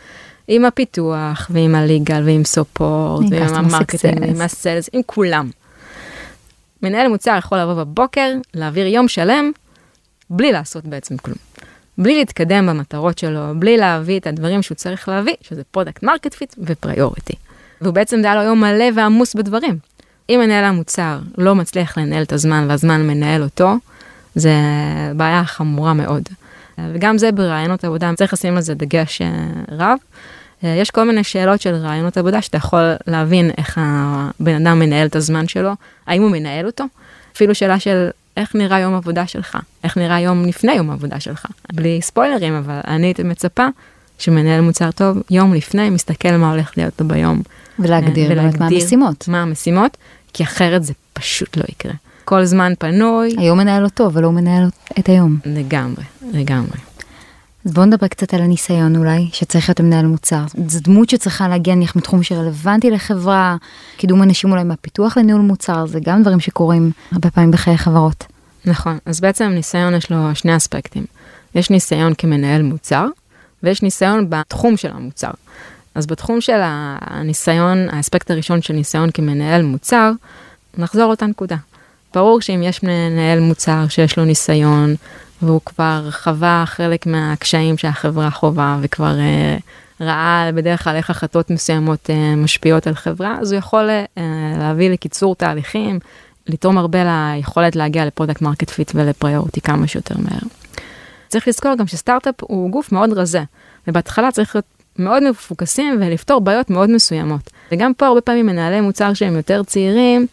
עם 0.47 0.65
הפיתוח 0.65 1.47
ועם 1.49 1.75
ה 1.75 1.83
legal 1.83 2.23
ועם 2.25 2.43
support 2.43 3.25
עם 3.25 3.31
ועם 3.31 3.55
ה 3.55 3.61
marketing. 3.61 4.21
ועם 4.21 4.41
ה 4.41 4.48
sales, 4.48 4.89
עם 4.93 5.01
כולם. 5.05 5.49
מנהל 6.83 7.07
מוצר 7.07 7.35
יכול 7.37 7.57
לבוא 7.57 7.73
בבוקר, 7.73 8.33
להעביר 8.53 8.87
יום 8.87 9.07
שלם, 9.07 9.51
בלי 10.29 10.51
לעשות 10.51 10.85
בעצם 10.85 11.17
כלום. 11.17 11.37
בלי 11.97 12.17
להתקדם 12.17 12.67
במטרות 12.67 13.17
שלו, 13.17 13.41
בלי 13.55 13.77
להביא 13.77 14.19
את 14.19 14.27
הדברים 14.27 14.61
שהוא 14.61 14.75
צריך 14.75 15.09
להביא, 15.09 15.33
שזה 15.41 15.61
product 15.71 16.03
market 16.03 16.33
fit 16.33 16.55
ו 16.57 16.65
priority. 16.65 17.33
והוא 17.81 17.93
בעצם, 17.93 18.21
היה 18.23 18.35
לו 18.35 18.41
יום 18.41 18.61
מלא 18.61 18.85
ועמוס 18.95 19.33
בדברים. 19.35 19.77
אם 20.29 20.39
מנהל 20.43 20.63
המוצר 20.63 21.19
לא 21.37 21.55
מצליח 21.55 21.97
לנהל 21.97 22.23
את 22.23 22.33
הזמן 22.33 22.65
והזמן 22.69 23.07
מנהל 23.07 23.43
אותו, 23.43 23.73
זה 24.35 24.53
בעיה 25.15 25.45
חמורה 25.45 25.93
מאוד. 25.93 26.23
וגם 26.93 27.17
זה 27.17 27.31
ברעיונות 27.31 27.83
עבודה, 27.83 28.11
צריך 28.15 28.33
לשים 28.33 28.55
על 28.55 28.61
זה 28.61 28.73
דגש 28.73 29.21
אה, 29.21 29.27
רב. 29.71 29.97
אה, 30.63 30.69
יש 30.69 30.91
כל 30.91 31.03
מיני 31.03 31.23
שאלות 31.23 31.61
של 31.61 31.73
רעיונות 31.73 32.17
עבודה 32.17 32.41
שאתה 32.41 32.57
יכול 32.57 32.93
להבין 33.07 33.51
איך 33.57 33.79
הבן 33.81 34.55
אדם 34.67 34.79
מנהל 34.79 35.07
את 35.07 35.15
הזמן 35.15 35.47
שלו, 35.47 35.71
האם 36.07 36.21
הוא 36.21 36.31
מנהל 36.31 36.65
אותו. 36.65 36.83
אפילו 37.35 37.55
שאלה 37.55 37.79
של 37.79 38.09
איך 38.37 38.55
נראה 38.55 38.79
יום 38.79 38.95
עבודה 38.95 39.27
שלך, 39.27 39.57
איך 39.83 39.97
נראה 39.97 40.19
יום 40.19 40.45
לפני 40.45 40.73
יום 40.73 40.89
עבודה 40.89 41.19
שלך. 41.19 41.45
בלי 41.73 42.01
ספוילרים, 42.01 42.53
אבל 42.53 42.79
אני 42.87 43.07
הייתי 43.07 43.23
מצפה 43.23 43.67
שמנהל 44.19 44.61
מוצר 44.61 44.91
טוב, 44.91 45.17
יום 45.29 45.53
לפני, 45.53 45.89
מסתכל 45.89 46.31
מה 46.31 46.51
הולך 46.51 46.71
להיות 46.77 47.01
לו 47.01 47.07
ביום. 47.07 47.41
ולהגדיר 47.79 48.27
מה 48.27 48.33
ולהגדיר 48.33 48.79
המשימות. 48.81 49.27
מה 49.27 49.41
המשימות, 49.41 49.97
כי 50.33 50.43
אחרת 50.43 50.83
זה 50.83 50.93
פשוט 51.13 51.57
לא 51.57 51.63
יקרה. 51.69 51.93
כל 52.25 52.45
זמן 52.45 52.73
פנוי, 52.79 53.35
היום 53.37 53.57
מנהל 53.57 53.83
אותו, 53.83 54.07
אבל 54.07 54.23
הוא 54.23 54.33
מנהל 54.33 54.63
את 54.99 55.09
היום. 55.09 55.37
לגמרי, 55.45 56.03
לגמרי. 56.33 56.86
אז 57.67 57.73
בואו 57.73 57.85
נדבר 57.85 58.07
קצת 58.07 58.33
על 58.33 58.41
הניסיון 58.41 58.95
אולי, 58.95 59.29
שצריך 59.33 59.69
להיות 59.69 59.81
מנהל 59.81 60.05
מוצר. 60.05 60.43
זו 60.67 60.79
דמות 60.79 61.09
שצריכה 61.09 61.47
להגיע 61.47 61.75
נניח 61.75 61.95
מתחום 61.95 62.23
שרלוונטי 62.23 62.91
לחברה, 62.91 63.55
קידום 63.97 64.23
אנשים 64.23 64.51
אולי 64.51 64.63
מהפיתוח 64.63 65.17
לניהול 65.17 65.41
מוצר, 65.41 65.85
זה 65.85 65.99
גם 66.03 66.21
דברים 66.21 66.39
שקורים 66.39 66.91
הרבה 67.11 67.31
פעמים 67.31 67.51
בחיי 67.51 67.77
חברות. 67.77 68.25
נכון, 68.65 68.97
אז 69.05 69.19
בעצם 69.19 69.45
ניסיון 69.45 69.95
יש 69.95 70.11
לו 70.11 70.17
שני 70.33 70.57
אספקטים. 70.57 71.05
יש 71.55 71.69
ניסיון 71.69 72.13
כמנהל 72.17 72.61
מוצר, 72.61 73.07
ויש 73.63 73.83
ניסיון 73.83 74.29
בתחום 74.29 74.77
של 74.77 74.89
המוצר. 74.93 75.31
אז 75.95 76.05
בתחום 76.05 76.41
של 76.41 76.59
הניסיון, 76.61 77.89
האספקט 77.89 78.31
הראשון 78.31 78.61
של 78.61 78.73
ניסיון 78.73 79.09
כמנהל 79.13 79.61
מוצר, 79.61 80.11
נחזור 80.77 81.09
אותה 81.09 81.25
נקודה. 81.25 81.57
ברור 82.13 82.41
שאם 82.41 82.63
יש 82.63 82.83
מנהל 82.83 83.39
מוצר 83.39 83.87
שיש 83.89 84.17
לו 84.17 84.25
ניסיון, 84.25 84.95
והוא 85.41 85.61
כבר 85.65 86.07
חווה 86.11 86.63
חלק 86.65 87.05
מהקשיים 87.05 87.77
שהחברה 87.77 88.29
חווה, 88.29 88.77
וכבר 88.81 89.19
אה, 89.19 89.57
ראה 90.01 90.51
בדרך 90.55 90.83
כלל 90.83 90.95
איך 90.95 91.09
החלטות 91.09 91.49
מסוימות 91.49 92.09
אה, 92.09 92.35
משפיעות 92.35 92.87
על 92.87 92.95
חברה, 92.95 93.37
אז 93.41 93.51
הוא 93.51 93.59
יכול 93.59 93.89
אה, 93.89 94.23
להביא 94.59 94.89
לקיצור 94.89 95.35
תהליכים, 95.35 95.99
לתרום 96.47 96.77
הרבה 96.77 96.99
ליכולת 97.03 97.75
להגיע 97.75 98.05
ל 98.05 98.10
product 98.10 98.41
market 98.41 98.69
fit 98.69 98.91
ול 98.95 99.08
priority 99.08 99.61
כמה 99.61 99.87
שיותר 99.87 100.15
מהר. 100.17 100.39
צריך 101.27 101.47
לזכור 101.47 101.75
גם 101.75 101.87
שסטארט-אפ 101.87 102.35
הוא 102.41 102.71
גוף 102.71 102.91
מאוד 102.91 103.13
רזה, 103.13 103.43
ובהתחלה 103.87 104.31
צריך 104.31 104.55
להיות 104.55 104.65
מאוד 104.99 105.29
מפוקסים 105.29 105.97
ולפתור 106.01 106.41
בעיות 106.41 106.69
מאוד 106.69 106.89
מסוימות. 106.89 107.49
וגם 107.71 107.93
פה 107.93 108.07
הרבה 108.07 108.21
פעמים 108.21 108.45
מנהלי 108.45 108.81
מוצר 108.81 109.13
שהם 109.13 109.35
יותר 109.35 109.63
צעירים, 109.63 110.27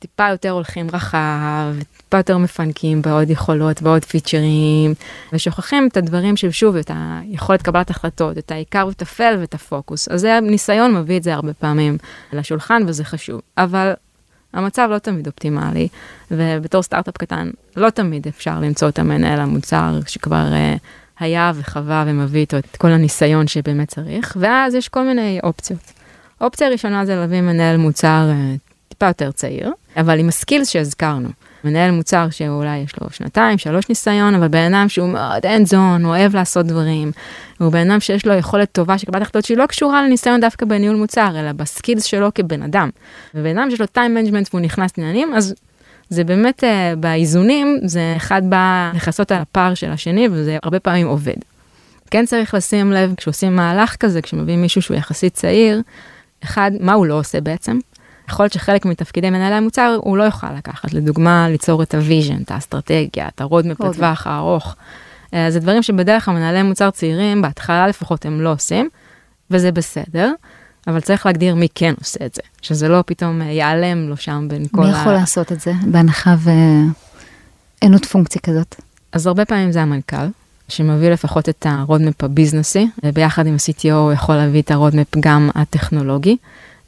טיפה 0.00 0.28
יותר 0.28 0.50
הולכים 0.50 0.86
רחב, 0.92 1.74
טיפה 1.96 2.16
יותר 2.16 2.38
מפנקים 2.38 3.02
בעוד 3.02 3.30
יכולות, 3.30 3.82
בעוד 3.82 4.04
פיצ'רים, 4.04 4.94
ושוכחים 5.32 5.88
את 5.92 5.96
הדברים 5.96 6.36
של 6.36 6.50
שוב, 6.50 6.76
את 6.76 6.90
היכולת 6.94 7.62
קבלת 7.62 7.90
החלטות, 7.90 8.38
את 8.38 8.50
העיקר 8.50 8.86
ואת 8.88 9.02
הפל 9.02 9.36
ואת 9.40 9.54
הפוקוס. 9.54 10.08
אז 10.08 10.20
זה 10.20 10.38
ניסיון 10.42 10.94
מביא 10.94 11.16
את 11.16 11.22
זה 11.22 11.34
הרבה 11.34 11.54
פעמים 11.54 11.98
לשולחן 12.32 12.82
וזה 12.86 13.04
חשוב. 13.04 13.40
אבל 13.58 13.92
המצב 14.52 14.88
לא 14.90 14.98
תמיד 14.98 15.26
אופטימלי, 15.26 15.88
ובתור 16.30 16.82
סטארט-אפ 16.82 17.16
קטן, 17.16 17.50
לא 17.76 17.90
תמיד 17.90 18.26
אפשר 18.26 18.60
למצוא 18.60 18.88
את 18.88 18.98
המנהל 18.98 19.40
המוצר 19.40 19.98
שכבר 20.06 20.46
uh, 20.52 20.78
היה 21.20 21.52
וחווה 21.54 22.04
ומביא 22.06 22.40
איתו 22.40 22.58
את 22.58 22.76
כל 22.76 22.88
הניסיון 22.88 23.46
שבאמת 23.46 23.88
צריך, 23.88 24.36
ואז 24.40 24.74
יש 24.74 24.88
כל 24.88 25.02
מיני 25.02 25.40
אופציות. 25.42 25.92
אופציה 26.40 26.68
ראשונה 26.68 27.06
זה 27.06 27.16
להביא 27.16 27.40
מנהל 27.40 27.76
מוצר 27.76 28.30
uh, 28.30 28.69
טיפה 29.00 29.10
יותר 29.10 29.30
צעיר, 29.32 29.72
אבל 29.96 30.18
עם 30.18 30.28
הסקילס 30.28 30.68
שהזכרנו. 30.68 31.28
מנהל 31.64 31.90
מוצר 31.90 32.30
שאולי 32.30 32.78
יש 32.78 32.92
לו 33.00 33.10
שנתיים, 33.10 33.58
שלוש 33.58 33.88
ניסיון, 33.88 34.34
אבל 34.34 34.48
בן 34.48 34.74
אדם 34.74 34.88
שהוא 34.88 35.08
מאוד 35.08 35.46
end 35.46 35.72
zone, 35.72 36.02
הוא 36.02 36.06
אוהב 36.06 36.34
לעשות 36.34 36.66
דברים, 36.66 37.12
הוא 37.58 37.72
בן 37.72 37.90
אדם 37.90 38.00
שיש 38.00 38.26
לו 38.26 38.34
יכולת 38.34 38.72
טובה 38.72 38.98
של 38.98 39.06
קבלת 39.06 39.22
החלטות 39.22 39.44
שהיא 39.44 39.56
לא 39.58 39.66
קשורה 39.66 40.02
לניסיון 40.02 40.40
דווקא 40.40 40.66
בניהול 40.66 40.96
מוצר, 40.96 41.40
אלא 41.40 41.52
בסקילס 41.52 42.04
שלו 42.04 42.28
כבן 42.34 42.62
אדם. 42.62 42.90
ובן 43.34 43.58
אדם 43.58 43.70
שיש 43.70 43.80
לו 43.80 43.86
time 43.86 44.28
management 44.28 44.48
והוא 44.50 44.60
נכנס 44.60 44.98
לעניינים, 44.98 45.34
אז 45.34 45.54
זה 46.08 46.24
באמת 46.24 46.64
uh, 46.64 46.96
באיזונים, 46.96 47.78
זה 47.84 48.14
אחד 48.16 48.42
בא 48.48 48.90
לכסות 48.94 49.32
על 49.32 49.38
הפער 49.42 49.74
של 49.74 49.90
השני, 49.90 50.28
וזה 50.32 50.58
הרבה 50.62 50.80
פעמים 50.80 51.06
עובד. 51.06 51.36
כן 52.10 52.26
צריך 52.26 52.54
לשים 52.54 52.92
לב, 52.92 53.14
כשעושים 53.16 53.56
מהלך 53.56 53.96
כזה, 53.96 54.22
כשמביאים 54.22 54.62
מישהו 54.62 54.82
שהוא 54.82 54.96
יחסית 54.96 55.34
צעיר, 55.34 55.82
אחד, 56.44 56.70
מה 56.80 56.92
הוא 56.92 57.06
לא 57.06 57.14
עושה 57.14 57.40
בעצם? 57.40 57.78
יכול 58.30 58.44
להיות 58.44 58.52
שחלק 58.52 58.86
מתפקידי 58.86 59.30
מנהלי 59.30 59.54
המוצר 59.54 59.98
הוא 60.00 60.16
לא 60.16 60.22
יוכל 60.22 60.52
לקחת, 60.58 60.94
לדוגמה 60.94 61.48
ליצור 61.48 61.82
את 61.82 61.94
ה 61.94 62.00
vision, 62.00 62.42
את 62.42 62.50
האסטרטגיה, 62.50 63.28
את 63.28 63.40
ה 63.40 63.44
roadmap. 63.44 63.80
לטווח 63.80 64.26
הארוך. 64.26 64.76
אה, 65.34 65.50
זה 65.50 65.60
דברים 65.60 65.82
שבדרך 65.82 66.24
כלל 66.24 66.34
מנהלי 66.34 66.62
מוצר 66.62 66.90
צעירים, 66.90 67.42
בהתחלה 67.42 67.88
לפחות 67.88 68.26
הם 68.26 68.40
לא 68.40 68.52
עושים, 68.52 68.88
וזה 69.50 69.72
בסדר, 69.72 70.32
אבל 70.86 71.00
צריך 71.00 71.26
להגדיר 71.26 71.54
מי 71.54 71.68
כן 71.74 71.94
עושה 71.98 72.26
את 72.26 72.34
זה, 72.34 72.42
שזה 72.62 72.88
לא 72.88 73.04
פתאום 73.06 73.42
אה, 73.42 73.46
ייעלם 73.46 74.08
לו 74.08 74.16
שם 74.16 74.46
בין 74.48 74.66
כל 74.72 74.80
מי 74.80 74.90
יכול 74.90 75.12
לעשות 75.12 75.52
את 75.52 75.60
זה, 75.60 75.72
בהנחה 75.86 76.34
ואין 76.38 77.92
עוד 77.92 78.06
פונקציה 78.06 78.40
כזאת? 78.40 78.74
אז 79.12 79.26
הרבה 79.26 79.44
פעמים 79.44 79.72
זה 79.72 79.82
המנכ"ל, 79.82 80.26
שמביא 80.68 81.10
לפחות 81.10 81.48
את 81.48 81.66
ה 81.68 81.75
roadmap 81.75 82.24
הביזנסי, 82.24 82.88
וביחד 83.04 83.46
עם 83.46 83.54
ה-CTO 83.54 83.92
הוא 83.92 84.12
יכול 84.12 84.34
להביא 84.34 84.62
את 84.62 84.70
ה 84.70 84.74
roadmap 84.74 85.06
גם 85.20 85.50
הטכנולוגי, 85.54 86.36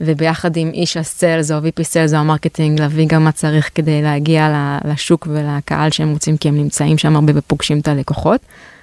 וביחד 0.03 0.57
עם 0.57 0.71
איש 0.75 0.97
ה 0.97 1.06
sales 1.06 1.51
או 1.51 1.59
VP 1.59 1.83
sales 1.83 2.15
או 2.15 2.19
ה 2.19 2.24
marketing, 2.24 2.81
להביא 2.81 3.07
גם 3.09 3.25
מה 3.25 3.33
צריך 3.33 3.71
כדי 3.75 4.03
להגיע 4.03 4.79
לשוק 4.85 5.29
ולקהל 5.31 5.91
שהם 5.91 6.13
רוצים, 6.13 6.37
כי 6.37 6.49
הם 6.49 6.57
נמצאים 6.57 6.99
שם 6.99 7.17
הרבה 7.17 7.33
ופוגשים 7.37 7.81
את 7.81 7.89
הלקוחות. 7.89 8.41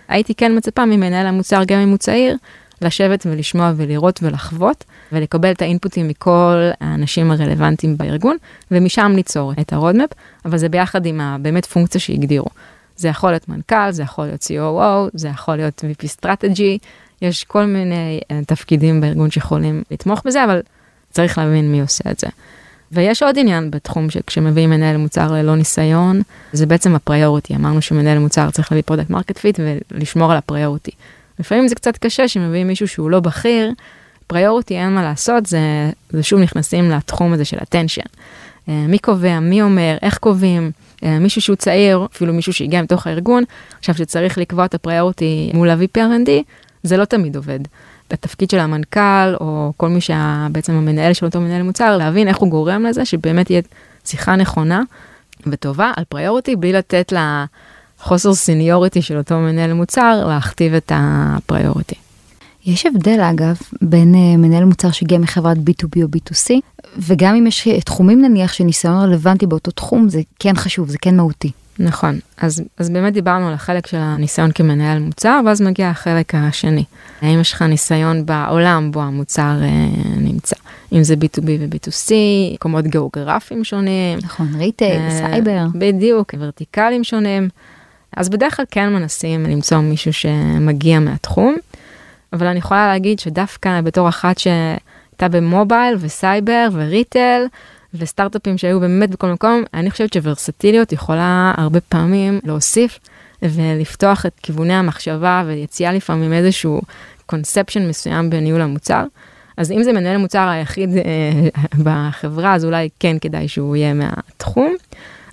הייתי 0.08 0.36
כן 0.36 0.58
מצפה 0.58 0.86
ממנהל 0.86 1.28
המוצר, 1.28 1.62
גם 1.68 1.80
אם 1.80 1.90
הוא 1.90 1.98
צעיר, 1.98 2.38
לשבת 2.82 3.26
ולשמוע 3.30 3.72
ולראות 3.76 4.20
ולחוות, 4.24 4.84
ולקבל 5.12 5.52
את 5.52 5.62
האינפוטים 5.62 6.08
מכל 6.08 6.70
האנשים 6.82 7.32
הרלוונטיים 7.32 7.98
בארגון, 7.98 8.38
ומשם 8.72 9.12
ליצור 9.16 9.54
את 9.62 9.74
ה 9.74 9.78
roadmap, 9.78 10.10
אבל 10.46 10.58
זה 10.58 10.70
ביחד 10.70 11.06
עם 11.06 11.22
הבאמת 11.22 11.66
פונקציה 11.66 12.02
שהגדירו. 12.02 12.48
זה 12.96 13.08
יכול 13.08 13.32
להיות 13.32 13.50
מנכ"ל, 13.50 13.92
זה 13.92 14.04
יכול 14.04 14.26
להיות 14.26 14.42
COO, 14.42 15.10
זה 15.14 15.28
יכול 15.28 15.56
להיות 15.56 15.84
VP 15.84 16.08
strategy, 16.08 16.78
יש 17.22 17.44
כל 17.44 17.66
מיני 17.66 18.20
uh, 18.24 18.46
תפקידים 18.48 19.02
בארגון 19.02 19.32
שיכולים 19.32 19.84
לתמוך 19.92 20.22
בזה, 20.26 20.44
אבל 20.44 20.62
צריך 21.12 21.38
להבין 21.38 21.72
מי 21.72 21.82
עושה 21.82 22.12
את 22.12 22.20
זה. 22.20 22.28
ויש 22.92 23.24
עוד 23.24 23.38
עניין 23.38 23.72
בתחום 23.72 24.10
שכשמביאים 24.10 24.70
מנהל 24.70 24.98
מוצר 24.98 25.32
ללא 25.32 25.56
ניסיון, 25.56 26.22
זה 26.54 26.66
בעצם 26.66 26.96
ה 26.96 27.02
priority. 27.02 27.56
אמרנו 27.56 27.82
שמנהל 27.82 28.20
מוצר 28.20 28.52
צריך 28.52 28.72
להביא 28.72 28.84
product 28.86 29.10
market 29.10 29.38
fit 29.38 29.60
ולשמור 29.92 30.32
על 30.32 30.38
ה 30.38 30.43
priority. 30.43 30.92
לפעמים 31.40 31.68
זה 31.68 31.76
קצת 31.76 31.98
קשה 31.98 32.28
שמביאים 32.28 32.68
מישהו 32.68 32.88
שהוא 32.88 33.10
לא 33.10 33.20
בכיר, 33.20 33.72
priority 34.28 34.78
אין 34.78 34.96
מה 34.96 35.04
לעשות, 35.04 35.46
זה, 35.46 35.60
זה 36.10 36.24
שוב 36.24 36.40
נכנסים 36.40 36.92
לתחום 36.92 37.34
הזה 37.34 37.46
של 37.46 37.58
tension. 37.58 38.08
אה, 38.70 38.86
מי 38.88 39.00
קובע, 39.00 39.40
מי 39.40 39.62
אומר, 39.62 39.98
איך 40.02 40.18
קובעים, 40.18 40.72
אה, 41.04 41.20
מישהו 41.20 41.42
שהוא 41.42 41.56
צעיר, 41.56 42.08
אפילו 42.12 42.34
מישהו 42.34 42.54
שהגיע 42.54 42.82
מתוך 42.82 43.08
הארגון, 43.08 43.44
עכשיו 43.80 43.96
שצריך 43.96 44.38
לקבוע 44.38 44.66
את 44.66 44.74
ה 44.74 44.83
priority 44.83 45.52
מול 45.54 45.70
ה-VP-R&D, 45.70 46.30
זה 46.84 46.98
לא 46.98 47.06
תמיד 47.06 47.36
עובד. 47.36 47.60
התפקיד 48.14 48.50
של 48.50 48.60
המנכ"ל, 48.60 49.36
או 49.40 49.74
כל 49.78 49.90
מי 49.90 50.02
שבעצם 50.02 50.74
המנהל 50.74 51.14
של 51.14 51.26
אותו 51.26 51.42
מנהל 51.42 51.64
מוצר, 51.64 51.98
להבין 51.98 52.28
איך 52.28 52.38
הוא 52.38 52.50
גורם 52.50 52.86
לזה, 52.86 53.06
שבאמת 53.06 53.46
תהיה 53.46 53.62
שיחה 54.06 54.36
נכונה 54.36 54.82
וטובה 55.48 55.92
על 55.96 56.04
priority, 56.10 56.56
בלי 56.56 56.74
לתת 56.74 57.14
לחוסר 58.02 58.34
seniority 58.34 59.02
של 59.02 59.18
אותו 59.18 59.40
מנהל 59.40 59.74
מוצר, 59.74 60.26
להכתיב 60.28 60.74
את 60.74 60.92
ה 60.96 61.06
priority. 61.06 61.96
יש 62.66 62.86
הבדל 62.86 63.20
אגב 63.22 63.58
בין 63.82 64.14
uh, 64.14 64.38
מנהל 64.38 64.66
מוצר 64.66 64.92
שהגיע 64.92 65.18
מחברת 65.18 65.58
B2B 65.58 66.04
או 66.04 66.08
B2C 66.08 66.52
וגם 66.98 67.36
אם 67.36 67.48
יש 67.48 67.68
תחומים 67.68 68.22
נניח 68.22 68.54
שניסיון 68.54 68.96
רלוונטי 68.96 69.46
באותו 69.46 69.72
תחום 69.72 70.10
זה 70.10 70.22
כן 70.40 70.56
חשוב 70.56 70.90
זה 70.90 70.98
כן 71.02 71.16
מהותי. 71.18 71.52
נכון, 71.80 72.20
אז, 72.38 72.64
אז 72.78 72.90
באמת 72.90 73.14
דיברנו 73.14 73.48
על 73.48 73.54
החלק 73.54 73.88
של 73.88 73.98
הניסיון 73.98 74.52
כמנהל 74.52 75.00
מוצר, 75.00 75.42
ואז 75.46 75.62
מגיע 75.62 75.90
החלק 75.90 76.36
השני. 76.36 76.84
האם 77.22 77.40
יש 77.40 77.54
לך 77.54 77.62
ניסיון 77.62 78.26
בעולם 78.26 78.92
בו 78.92 79.02
המוצר 79.02 79.58
אה, 79.62 79.88
נמצא? 80.18 80.56
אם 80.94 81.04
זה 81.04 81.14
B2B 81.14 81.46
ו-B2C, 81.46 82.12
מקומות 82.54 82.86
גיאוגרפיים 82.88 83.64
שונים. 83.64 84.20
נכון, 84.24 84.48
retail, 84.58 85.02
אה, 85.02 85.12
סייבר. 85.12 85.66
בדיוק, 85.76 86.34
ורטיקלים 86.40 87.04
שונים. 87.04 87.50
אז 88.18 88.30
בדרך 88.30 88.56
כלל 88.56 88.66
כן 88.72 88.94
מנסים 88.94 89.44
למצוא 89.44 89.78
מישהו 89.78 90.14
שמגיע 90.14 91.00
מהתחום, 91.00 91.56
אבל 92.34 92.48
אני 92.48 92.60
יכולה 92.60 92.88
להגיד 92.88 93.20
שדווקא 93.20 93.82
בתור 93.82 94.10
אחת 94.10 94.38
שהייתה 94.38 95.28
ב 95.32 95.41
mobile 95.41 95.96
וסייבר 96.00 96.68
ו 96.72 96.81
retail, 96.81 97.42
וסטארט-אפים 97.94 98.58
שהיו 98.58 98.80
באמת 98.80 99.10
בכל 99.10 99.28
מקום, 99.28 99.64
אני 99.74 99.92
חושבת 99.92 100.14
שוורסטיליות 100.14 100.92
יכולה 100.92 101.54
הרבה 101.58 101.82
פעמים 101.82 102.40
להוסיף 102.44 103.00
ולפתוח 103.42 104.26
את 104.26 104.34
כיווני 104.44 104.74
המחשבה 104.74 105.44
ויציאה 105.48 105.94
לפעמים 105.94 106.34
איזשהו 106.34 106.82
קונספשן 107.26 107.88
מסוים 107.88 108.30
בניהול 108.30 108.62
המוצר. 108.62 109.04
אז 109.58 109.72
אם 109.72 109.84
זה 109.84 109.94
מנהל 109.94 110.16
המוצר 110.16 110.48
היחיד 110.48 110.90
אה, 110.98 111.02
בחברה, 111.84 112.56
אז 112.56 112.66
אולי 112.66 112.90
כן 113.00 113.20
כדאי 113.22 113.48
שהוא 113.48 113.76
יהיה 113.76 113.94
מהתחום, 113.94 114.76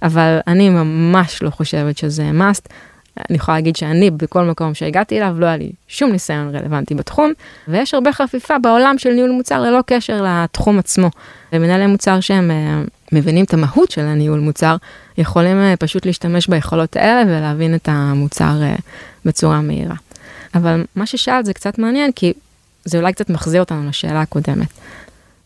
אבל 0.02 0.38
אני 0.46 0.68
ממש 0.68 1.42
לא 1.42 1.50
חושבת 1.50 1.98
שזה 1.98 2.30
must. 2.30 2.68
אני 3.30 3.36
יכולה 3.36 3.56
להגיד 3.56 3.76
שאני 3.76 4.10
בכל 4.10 4.44
מקום 4.44 4.74
שהגעתי 4.74 5.18
אליו 5.18 5.36
לא 5.38 5.46
היה 5.46 5.56
לי 5.56 5.72
שום 5.88 6.12
ניסיון 6.12 6.56
רלוונטי 6.56 6.94
בתחום, 6.94 7.32
ויש 7.68 7.94
הרבה 7.94 8.12
חפיפה 8.12 8.58
בעולם 8.58 8.98
של 8.98 9.10
ניהול 9.12 9.30
מוצר 9.30 9.60
ללא 9.60 9.80
קשר 9.86 10.22
לתחום 10.24 10.78
עצמו. 10.78 11.10
ומנהלי 11.52 11.86
מוצר 11.86 12.20
שהם 12.20 12.50
uh, 12.50 12.88
מבינים 13.12 13.44
את 13.44 13.54
המהות 13.54 13.90
של 13.90 14.00
הניהול 14.00 14.40
מוצר, 14.40 14.76
יכולים 15.18 15.56
uh, 15.56 15.76
פשוט 15.76 16.06
להשתמש 16.06 16.46
ביכולות 16.46 16.96
האלה 16.96 17.22
ולהבין 17.26 17.74
את 17.74 17.88
המוצר 17.92 18.54
uh, 18.76 18.80
בצורה 19.24 19.60
מהירה. 19.60 19.96
אבל 20.54 20.84
מה 20.96 21.06
ששאלת 21.06 21.44
זה 21.44 21.54
קצת 21.54 21.78
מעניין, 21.78 22.12
כי 22.12 22.32
זה 22.84 22.98
אולי 22.98 23.12
קצת 23.12 23.30
מחזיר 23.30 23.60
אותנו 23.60 23.88
לשאלה 23.88 24.20
הקודמת. 24.20 24.68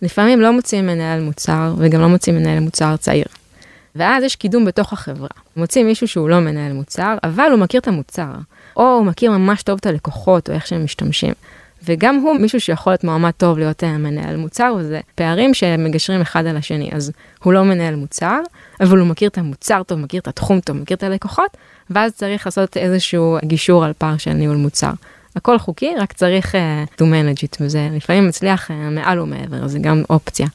לפעמים 0.03 0.41
לא 0.41 0.53
מוצאים 0.53 0.87
מנהל 0.87 1.21
מוצר, 1.21 1.75
וגם 1.79 2.01
לא 2.01 2.09
מוצאים 2.09 2.37
מנהל 2.37 2.61
מוצר 2.61 2.97
צעיר. 2.97 3.25
ואז 3.97 4.25
יש 4.25 4.37
קידום 4.37 4.65
בתוך 4.65 4.93
החברה. 4.93 5.29
מוצאים 5.57 5.87
מישהו 5.87 6.09
שהוא 6.09 6.29
לא 6.29 6.41
מנהל 6.41 6.73
מוצר, 6.73 7.17
אבל 7.25 7.49
הוא 7.51 7.59
מכיר 7.59 7.81
את 7.81 7.89
המוצר, 7.89 8.33
או 8.77 8.83
הוא 8.83 9.05
מכיר 9.05 9.31
ממש 9.31 9.63
טוב 9.63 9.79
את 9.81 9.87
הלקוחות, 9.87 10.49
או 10.49 10.55
איך 10.55 10.67
שהם 10.67 10.85
משתמשים. 10.85 11.33
וגם 11.85 12.17
הוא 12.17 12.37
מישהו 12.37 12.61
שיכול 12.61 12.93
להיות 12.93 13.05
מועמד 13.05 13.31
טוב 13.31 13.59
להיות 13.59 13.85
אה, 13.85 13.99
מנהל 13.99 14.37
מוצר, 14.37 14.75
וזה 14.79 15.01
פערים 15.15 15.55
שמגשרים 15.55 16.21
אחד 16.21 16.47
על 16.47 16.57
השני. 16.57 16.91
אז 16.93 17.13
הוא 17.43 17.53
לא 17.53 17.65
מנהל 17.65 17.95
מוצר, 17.95 18.39
אבל 18.81 18.99
הוא 18.99 19.07
מכיר 19.07 19.29
את 19.29 19.39
המוצר 19.39 19.83
טוב, 19.83 19.99
מכיר 19.99 20.21
את 20.21 20.29
התחום 20.29 20.61
טוב, 20.61 20.77
מכיר 20.77 20.97
את 20.97 21.03
הלקוחות, 21.03 21.57
ואז 21.91 22.13
צריך 22.13 22.47
לעשות 22.47 22.77
איזשהו 22.77 23.39
גישור 23.45 23.85
על 23.85 23.93
פער 23.99 24.17
של 24.17 24.33
ניהול 24.33 24.57
מוצר. 24.57 24.91
הכל 25.37 25.59
חוקי, 25.59 25.95
רק 25.99 26.13
צריך 26.13 26.55
uh, 26.55 26.59
to 27.01 27.05
manage 27.05 27.39
it, 27.39 27.57
וזה 27.61 27.89
לפעמים 27.93 28.29
מצליח 28.29 28.71
uh, 28.71 28.73
מעל 28.91 29.21
ומעבר, 29.21 29.67
זה 29.67 29.79
גם 29.79 30.03
אופציה 30.11 30.47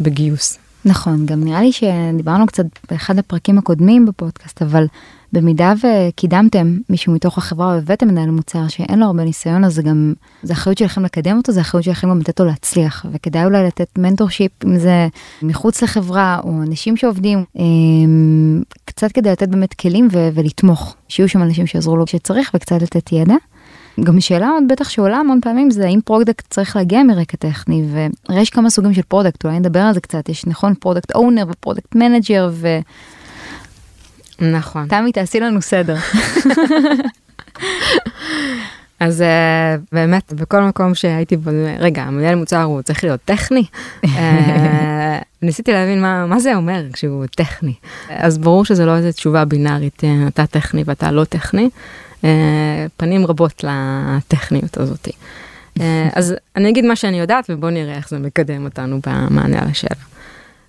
בגיוס. 0.00 0.69
נכון, 0.84 1.26
גם 1.26 1.44
נראה 1.44 1.60
לי 1.60 1.72
שדיברנו 1.72 2.46
קצת 2.46 2.64
באחד 2.90 3.18
הפרקים 3.18 3.58
הקודמים 3.58 4.06
בפודקאסט, 4.06 4.62
אבל 4.62 4.86
במידה 5.32 5.72
וקידמתם 5.82 6.76
מישהו 6.90 7.12
מתוך 7.12 7.38
החברה 7.38 7.72
או 7.72 7.78
הבאתם 7.78 8.08
מנהל 8.08 8.30
מוצר 8.30 8.68
שאין 8.68 8.98
לו 8.98 9.06
הרבה 9.06 9.24
ניסיון, 9.24 9.64
אז 9.64 9.74
זה 9.74 9.82
גם, 9.82 10.12
זה 10.42 10.52
אחריות 10.52 10.78
שלכם 10.78 11.04
לקדם 11.04 11.36
אותו, 11.36 11.52
זה 11.52 11.60
אחריות 11.60 11.84
שלכם 11.84 12.10
גם 12.10 12.18
לתת 12.18 12.40
לו 12.40 12.46
להצליח, 12.46 13.06
וכדאי 13.12 13.44
אולי 13.44 13.64
לתת 13.66 13.88
mentorship, 13.98 14.64
אם 14.64 14.78
זה 14.78 15.08
מחוץ 15.42 15.82
לחברה 15.82 16.40
או 16.44 16.62
אנשים 16.62 16.96
שעובדים, 16.96 17.44
אמ, 17.56 18.62
קצת 18.84 19.12
כדי 19.12 19.30
לתת 19.30 19.48
באמת 19.48 19.74
כלים 19.74 20.08
ו- 20.12 20.28
ולתמוך, 20.34 20.96
שיהיו 21.08 21.28
שם 21.28 21.42
אנשים 21.42 21.66
שיעזרו 21.66 21.96
לו 21.96 22.06
כשצריך 22.06 22.50
וקצת 22.54 22.82
לתת 22.82 23.12
ידע. 23.12 23.34
גם 24.04 24.20
שאלה 24.20 24.48
עוד 24.48 24.62
בטח 24.68 24.88
שעולה 24.88 25.16
המון 25.16 25.40
פעמים 25.42 25.70
זה 25.70 25.86
האם 25.86 26.00
product 26.04 26.44
צריך 26.50 26.76
להגיע 26.76 27.02
מרקע 27.02 27.36
טכני 27.36 27.84
והרי 27.92 28.42
יש 28.42 28.50
כמה 28.50 28.70
סוגים 28.70 28.94
של 28.94 29.02
product 29.02 29.44
אולי 29.44 29.58
נדבר 29.58 29.80
על 29.80 29.94
זה 29.94 30.00
קצת 30.00 30.28
יש 30.28 30.46
נכון 30.46 30.74
product 30.74 31.14
owner 31.14 31.44
ו 31.50 31.56
product 31.56 31.94
manager 31.94 32.50
ו... 32.52 32.78
נכון. 34.40 34.86
תמי 34.88 35.12
תעשי 35.12 35.40
לנו 35.40 35.62
סדר. 35.62 35.96
אז 39.00 39.20
uh, 39.20 39.80
באמת 39.92 40.32
בכל 40.32 40.62
מקום 40.62 40.94
שהייתי 40.94 41.36
בו, 41.36 41.50
רגע 41.78 42.02
המנהל 42.02 42.34
מוצר 42.34 42.62
הוא 42.62 42.82
צריך 42.82 43.04
להיות 43.04 43.20
טכני. 43.24 43.64
uh, 44.04 44.08
ניסיתי 45.42 45.72
להבין 45.72 46.02
מה, 46.02 46.26
מה 46.26 46.40
זה 46.40 46.54
אומר 46.54 46.82
כשהוא 46.92 47.26
טכני. 47.26 47.74
אז 48.08 48.38
ברור 48.38 48.64
שזה 48.64 48.86
לא 48.86 48.96
איזה 48.96 49.12
תשובה 49.12 49.44
בינארית, 49.44 50.02
אתה 50.28 50.46
טכני 50.46 50.82
ואתה 50.86 51.10
לא 51.10 51.24
טכני. 51.24 51.70
אה, 52.24 52.86
פנים 52.96 53.26
רבות 53.26 53.64
לטכניות 53.64 54.76
הזאת. 54.76 55.08
אה, 55.80 56.08
אז 56.14 56.34
אני 56.56 56.68
אגיד 56.68 56.84
מה 56.84 56.96
שאני 56.96 57.20
יודעת 57.20 57.46
ובואו 57.48 57.70
נראה 57.72 57.94
איך 57.96 58.08
זה 58.08 58.18
מקדם 58.18 58.64
אותנו 58.64 59.00
במענה 59.06 59.62
על 59.62 59.68
השאלה. 59.68 60.00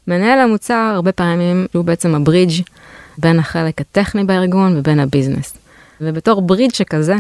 מנהל 0.08 0.40
המוצר 0.40 0.92
הרבה 0.96 1.12
פעמים 1.12 1.68
הוא 1.74 1.86
בעצם 1.86 2.16
הברידג' 2.16 2.62
בין 3.18 3.40
החלק 3.40 3.82
הטכני 3.82 4.24
בארגון 4.24 4.78
ובין 4.78 5.00
הביזנס. 5.00 5.54
ובתור 6.02 6.42
ברידג' 6.42 6.74
שכזה, 6.74 7.16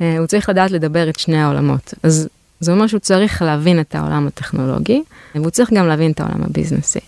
אה, 0.00 0.18
הוא 0.18 0.26
צריך 0.26 0.48
לדעת 0.48 0.70
לדבר 0.70 1.08
את 1.08 1.18
שני 1.18 1.42
העולמות. 1.42 1.94
אז 2.02 2.28
זה 2.60 2.72
אומר 2.72 2.86
שהוא 2.86 3.00
צריך 3.00 3.42
להבין 3.42 3.80
את 3.80 3.94
העולם 3.94 4.26
הטכנולוגי, 4.26 5.02
והוא 5.34 5.50
צריך 5.50 5.72
גם 5.72 5.86
להבין 5.86 6.10
את 6.10 6.20
העולם 6.20 6.42
הביזנסי. 6.42 7.00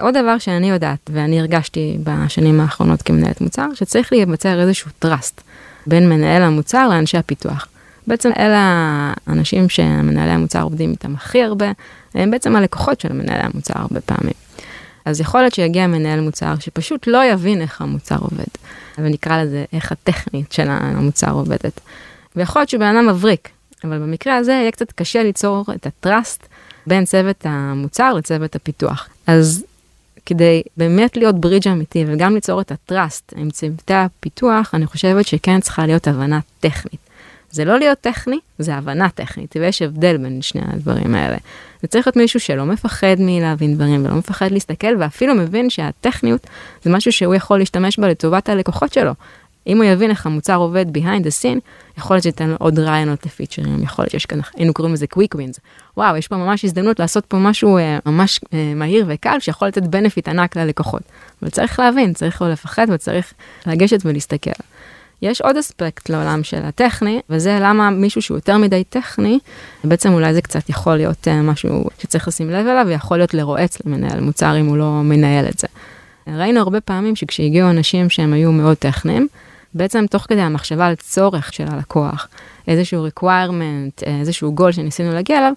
עוד 0.00 0.16
דבר 0.16 0.38
שאני 0.38 0.70
יודעת, 0.70 1.10
ואני 1.12 1.40
הרגשתי 1.40 1.98
בשנים 2.02 2.60
האחרונות 2.60 3.02
כמנהלת 3.02 3.40
מוצר, 3.40 3.66
שצריך 3.74 4.12
להיווצר 4.12 4.60
איזשהו 4.60 4.90
trust 5.04 5.42
בין 5.86 6.08
מנהל 6.08 6.42
המוצר 6.42 6.88
לאנשי 6.88 7.18
הפיתוח. 7.18 7.68
בעצם 8.06 8.30
אלה 8.38 8.58
האנשים 9.26 9.68
שמנהלי 9.68 10.30
המוצר 10.30 10.62
עובדים 10.62 10.90
איתם 10.90 11.14
הכי 11.14 11.42
הרבה, 11.42 11.72
הם 12.14 12.30
בעצם 12.30 12.56
הלקוחות 12.56 13.00
של 13.00 13.12
מנהלי 13.12 13.42
המוצר 13.42 13.74
הרבה 13.76 14.00
פעמים. 14.00 14.32
אז 15.04 15.20
יכול 15.20 15.40
להיות 15.40 15.54
שיגיע 15.54 15.86
מנהל 15.86 16.20
מוצר 16.20 16.54
שפשוט 16.60 17.06
לא 17.06 17.24
יבין 17.24 17.62
איך 17.62 17.80
המוצר 17.80 18.16
עובד, 18.20 18.44
ונקרא 18.98 19.42
לזה 19.42 19.64
איך 19.72 19.92
הטכנית 19.92 20.52
של 20.52 20.66
המוצר 20.68 21.30
עובדת. 21.30 21.80
ויכול 22.36 22.60
להיות 22.60 22.68
שהוא 22.68 22.80
בן 22.80 22.96
אדם 22.96 23.06
מבריק, 23.06 23.48
אבל 23.84 23.98
במקרה 23.98 24.36
הזה 24.36 24.52
יהיה 24.52 24.70
קצת 24.70 24.92
קשה 24.92 25.22
ליצור 25.22 25.64
את 25.74 25.86
הטראסט 25.86 26.46
בין 26.86 27.04
צוות 27.04 27.46
המוצר 27.46 28.12
לצוות 28.12 28.56
הפיתוח. 28.56 29.08
אז 29.26 29.64
כדי 30.26 30.62
באמת 30.76 31.16
להיות 31.16 31.40
ברידג' 31.40 31.68
אמיתי 31.68 32.04
וגם 32.08 32.34
ליצור 32.34 32.60
את 32.60 32.72
הטראסט 32.72 33.32
עם 33.36 33.50
צוותי 33.50 33.94
הפיתוח, 33.94 34.74
אני 34.74 34.86
חושבת 34.86 35.26
שכן 35.26 35.60
צריכה 35.60 35.86
להיות 35.86 36.08
הבנה 36.08 36.40
טכנית. 36.60 37.06
זה 37.50 37.64
לא 37.64 37.78
להיות 37.78 37.98
טכני, 38.00 38.38
זה 38.58 38.74
הבנה 38.74 39.08
טכנית, 39.08 39.56
ויש 39.60 39.82
הבדל 39.82 40.16
בין 40.16 40.42
שני 40.42 40.62
הדברים 40.66 41.14
האלה. 41.14 41.36
זה 41.82 41.88
צריך 41.88 42.06
להיות 42.06 42.16
מישהו 42.16 42.40
שלא 42.40 42.64
מפחד 42.64 43.16
מלהבין 43.18 43.74
דברים 43.74 44.04
ולא 44.04 44.14
מפחד 44.14 44.50
להסתכל, 44.50 44.96
ואפילו 44.98 45.34
מבין 45.34 45.70
שהטכניות 45.70 46.46
זה 46.82 46.90
משהו 46.90 47.12
שהוא 47.12 47.34
יכול 47.34 47.58
להשתמש 47.58 47.98
בה 47.98 48.08
לטובת 48.08 48.48
הלקוחות 48.48 48.92
שלו. 48.92 49.12
אם 49.66 49.76
הוא 49.76 49.84
יבין 49.84 50.10
איך 50.10 50.26
המוצר 50.26 50.56
עובד 50.56 50.96
behind 50.96 51.22
the 51.22 51.42
scene, 51.42 51.60
יכול 51.98 52.16
להיות 52.16 52.22
שייתן 52.22 52.48
לו 52.48 52.56
עוד 52.58 52.78
רעיונות 52.78 53.26
לפיצ'רים, 53.26 53.82
יכול 53.82 54.02
להיות 54.02 54.10
שיש 54.10 54.26
כאן, 54.26 54.40
היינו 54.56 54.72
קוראים 54.74 54.94
לזה 54.94 55.06
quick 55.14 55.36
wins. 55.36 55.58
וואו, 55.96 56.16
יש 56.16 56.28
פה 56.28 56.36
ממש 56.36 56.64
הזדמנות 56.64 57.00
לעשות 57.00 57.24
פה 57.24 57.36
משהו 57.36 57.78
אה, 57.78 57.98
ממש 58.06 58.40
אה, 58.54 58.72
מהיר 58.76 59.04
וקל, 59.08 59.36
שיכול 59.40 59.68
לתת 59.68 59.82
בנפיט 59.82 60.28
ענק 60.28 60.56
ללקוחות. 60.56 61.02
אבל 61.42 61.50
צריך 61.50 61.78
להבין, 61.78 62.12
צריך 62.12 62.42
לא 62.42 62.50
לפחד 62.50 62.86
וצריך 62.90 63.32
לגשת 63.66 63.98
ולהסתכל. 64.04 64.50
יש 65.22 65.40
עוד 65.40 65.56
אספקט 65.56 66.08
לעולם 66.08 66.44
של 66.44 66.62
הטכני, 66.64 67.20
וזה 67.30 67.58
למה 67.60 67.90
מישהו 67.90 68.22
שהוא 68.22 68.36
יותר 68.36 68.58
מדי 68.58 68.84
טכני, 68.84 69.38
בעצם 69.84 70.12
אולי 70.12 70.34
זה 70.34 70.42
קצת 70.42 70.70
יכול 70.70 70.96
להיות 70.96 71.28
אה, 71.28 71.42
משהו 71.42 71.84
שצריך 71.98 72.28
לשים 72.28 72.50
לב 72.50 72.66
אליו, 72.66 72.84
ויכול 72.88 73.16
להיות 73.16 73.34
לרועץ 73.34 73.78
למנהל 73.86 74.20
מוצר 74.20 74.60
אם 74.60 74.66
הוא 74.66 74.76
לא 74.76 75.02
מנהל 75.04 75.48
את 75.48 75.58
זה. 75.58 75.66
ראינו 76.26 76.60
הרבה 76.60 76.80
פעמים 76.80 77.16
שכשהגיעו 77.16 77.70
אנשים 77.70 78.10
שהם 78.10 78.32
היו 78.32 78.52
מאוד 78.52 78.76
טכניים, 78.76 79.28
בעצם 79.76 80.06
תוך 80.06 80.26
כדי 80.28 80.40
המחשבה 80.40 80.86
על 80.86 80.94
צורך 80.94 81.52
של 81.52 81.64
הלקוח, 81.68 82.28
איזשהו 82.68 83.06
requirement, 83.06 84.02
איזשהו 84.02 84.54
goal 84.58 84.72
שניסינו 84.72 85.14
להגיע 85.14 85.38
אליו, 85.38 85.52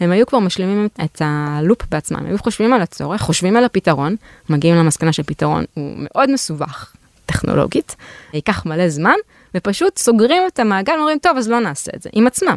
הם 0.00 0.10
היו 0.10 0.26
כבר 0.26 0.38
משלימים 0.38 0.88
את 1.04 1.22
הלופ 1.24 1.78
בעצמם, 1.90 2.18
הם 2.18 2.26
היו 2.26 2.38
חושבים 2.38 2.72
על 2.72 2.82
הצורך, 2.82 3.20
חושבים 3.20 3.56
על 3.56 3.64
הפתרון, 3.64 4.16
מגיעים 4.50 4.76
למסקנה 4.76 5.12
שפתרון 5.12 5.64
הוא 5.74 5.94
מאוד 5.96 6.30
מסובך 6.30 6.92
טכנולוגית, 7.26 7.96
ייקח 8.32 8.66
מלא 8.66 8.88
זמן, 8.88 9.14
ופשוט 9.54 9.98
סוגרים 9.98 10.42
את 10.52 10.58
המעגל 10.58 10.92
ואומרים, 10.96 11.18
טוב, 11.18 11.36
אז 11.36 11.48
לא 11.48 11.60
נעשה 11.60 11.92
את 11.96 12.02
זה, 12.02 12.10
עם 12.12 12.26
עצמם. 12.26 12.56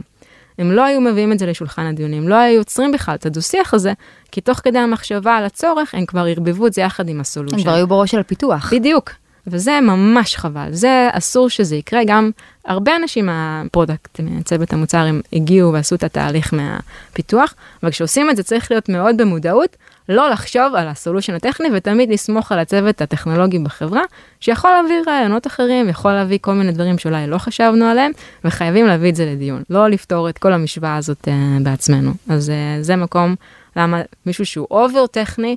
הם 0.57 0.71
לא 0.71 0.83
היו 0.83 1.01
מביאים 1.01 1.31
את 1.31 1.39
זה 1.39 1.45
לשולחן 1.45 1.85
הדיונים, 1.85 2.27
לא 2.27 2.35
היו 2.35 2.57
יוצרים 2.57 2.91
בכלל 2.91 3.15
את 3.15 3.25
הדו-שיח 3.25 3.73
הזה, 3.73 3.93
כי 4.31 4.41
תוך 4.41 4.57
כדי 4.57 4.79
המחשבה 4.79 5.35
על 5.35 5.45
הצורך, 5.45 5.95
הם 5.95 6.05
כבר 6.05 6.25
ערבבו 6.25 6.67
את 6.67 6.73
זה 6.73 6.81
יחד 6.81 7.09
עם 7.09 7.19
ה 7.19 7.23
solution. 7.23 7.55
הם 7.55 7.61
כבר 7.61 7.73
היו 7.73 7.87
בראש 7.87 8.11
של 8.11 8.19
הפיתוח. 8.19 8.73
בדיוק. 8.73 9.11
וזה 9.47 9.79
ממש 9.81 10.35
חבל, 10.35 10.67
זה 10.71 11.09
אסור 11.11 11.49
שזה 11.49 11.75
יקרה, 11.75 12.01
גם 12.07 12.31
הרבה 12.65 12.95
אנשים 12.95 13.25
מה 13.25 13.44
product, 13.44 14.19
מצוות 14.19 14.73
המוצר, 14.73 14.97
הם 14.97 15.21
הגיעו 15.33 15.73
ועשו 15.73 15.95
את 15.95 16.03
התהליך 16.03 16.53
מהפיתוח, 16.53 17.53
אבל 17.83 17.91
כשעושים 17.91 18.29
את 18.29 18.35
זה 18.35 18.43
צריך 18.43 18.71
להיות 18.71 18.89
מאוד 18.89 19.17
במודעות, 19.17 19.77
לא 20.09 20.29
לחשוב 20.29 20.75
על 20.75 20.87
ה 20.87 20.92
solution 20.92 21.33
הטכני 21.33 21.67
ותמיד 21.73 22.09
לסמוך 22.09 22.51
על 22.51 22.59
הצוות 22.59 23.01
הטכנולוגי 23.01 23.59
בחברה, 23.59 24.01
שיכול 24.39 24.71
להביא 24.71 24.95
רעיונות 25.07 25.47
אחרים, 25.47 25.89
יכול 25.89 26.13
להביא 26.13 26.37
כל 26.41 26.53
מיני 26.53 26.71
דברים 26.71 26.97
שאולי 26.97 27.27
לא 27.27 27.37
חשבנו 27.37 27.85
עליהם, 27.85 28.11
וחייבים 28.45 28.87
להביא 28.87 29.09
את 29.09 29.15
זה 29.15 29.25
לדיון, 29.25 29.63
לא 29.69 29.89
לפתור 29.89 30.29
את 30.29 30.37
כל 30.37 30.53
המשוואה 30.53 30.95
הזאת 30.95 31.27
אה, 31.27 31.63
בעצמנו. 31.63 32.11
אז 32.29 32.49
אה, 32.49 32.83
זה 32.83 32.95
מקום 32.95 33.35
למה 33.75 34.01
מישהו 34.25 34.45
שהוא 34.45 34.67
over 34.71 35.07
טכני 35.07 35.55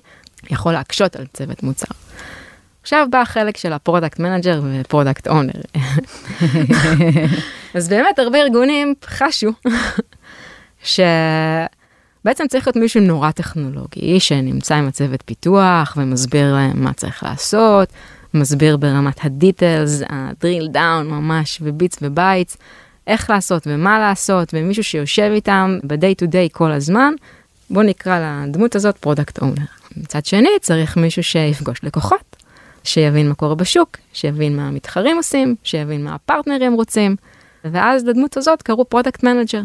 יכול 0.50 0.72
להקשות 0.72 1.16
על 1.16 1.24
צוות 1.32 1.62
מוצר. 1.62 1.94
עכשיו 2.82 3.06
בא 3.10 3.20
החלק 3.20 3.56
של 3.56 3.72
ה 3.72 3.78
product 3.78 4.18
manager 4.18 4.62
ו 4.64 4.72
product 4.72 5.28
owner. 5.28 5.52
אז 7.74 7.88
באמת 7.88 8.18
הרבה 8.18 8.38
ארגונים 8.38 8.94
חשו 9.04 9.50
שבעצם 10.82 12.44
צריך 12.48 12.66
להיות 12.66 12.76
מישהו 12.76 13.00
נורא 13.00 13.30
טכנולוגי, 13.30 14.20
שנמצא 14.20 14.74
עם 14.74 14.88
הצוות 14.88 15.22
פיתוח 15.26 15.94
ומסביר 15.96 16.54
להם 16.54 16.84
מה 16.84 16.92
צריך 16.92 17.22
לעשות, 17.22 17.88
מסביר 18.34 18.76
ברמת 18.76 19.24
ה 19.24 19.33
details, 19.33 20.02
ה 20.08 20.18
drill 20.18 20.68
down 20.72 21.08
ממש 21.08 21.58
ו 21.62 21.69
bits 21.69 21.98
ו 22.02 22.10
bytes, 22.10 22.56
איך 23.06 23.30
לעשות 23.30 23.66
ומה 23.66 23.98
לעשות, 23.98 24.54
ומישהו 24.54 24.84
שיושב 24.84 25.30
איתם 25.34 25.78
ב 25.84 25.94
day 25.94 26.24
to 26.24 26.26
day 26.26 26.52
כל 26.52 26.72
הזמן, 26.72 27.12
בוא 27.70 27.82
נקרא 27.82 28.44
לדמות 28.46 28.76
הזאת 28.76 28.96
product 28.96 29.38
owner. 29.38 29.62
מצד 29.96 30.24
שני 30.24 30.48
צריך 30.60 30.96
מישהו 30.96 31.22
שיפגוש 31.22 31.78
לקוחות, 31.82 32.36
שיבין 32.88 33.28
מה 33.28 33.34
קורה 33.34 33.54
בשוק, 33.54 33.96
שיבין 34.12 34.56
מה 34.56 34.68
המתחרים 34.68 35.16
עושים, 35.16 35.54
שיבין 35.64 36.04
מה 36.04 36.14
הפרטנרים 36.14 36.74
רוצים, 36.74 37.16
ואז 37.64 38.04
לדמות 38.04 38.36
הזאת 38.36 38.62
קראו 38.62 38.84
product 38.84 39.22
manager. 39.22 39.62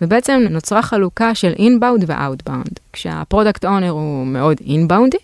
ובעצם 0.00 0.46
נוצרה 0.50 0.82
חלוקה 0.82 1.34
של 1.34 1.52
inbound 1.58 2.04
ו 2.06 2.13
outbound, 2.13 2.78
כשה 2.92 3.22
product 3.22 3.64
owner 3.64 3.90
הוא 3.90 4.26
מאוד 4.26 4.56
אינבאונדי, 4.66 5.16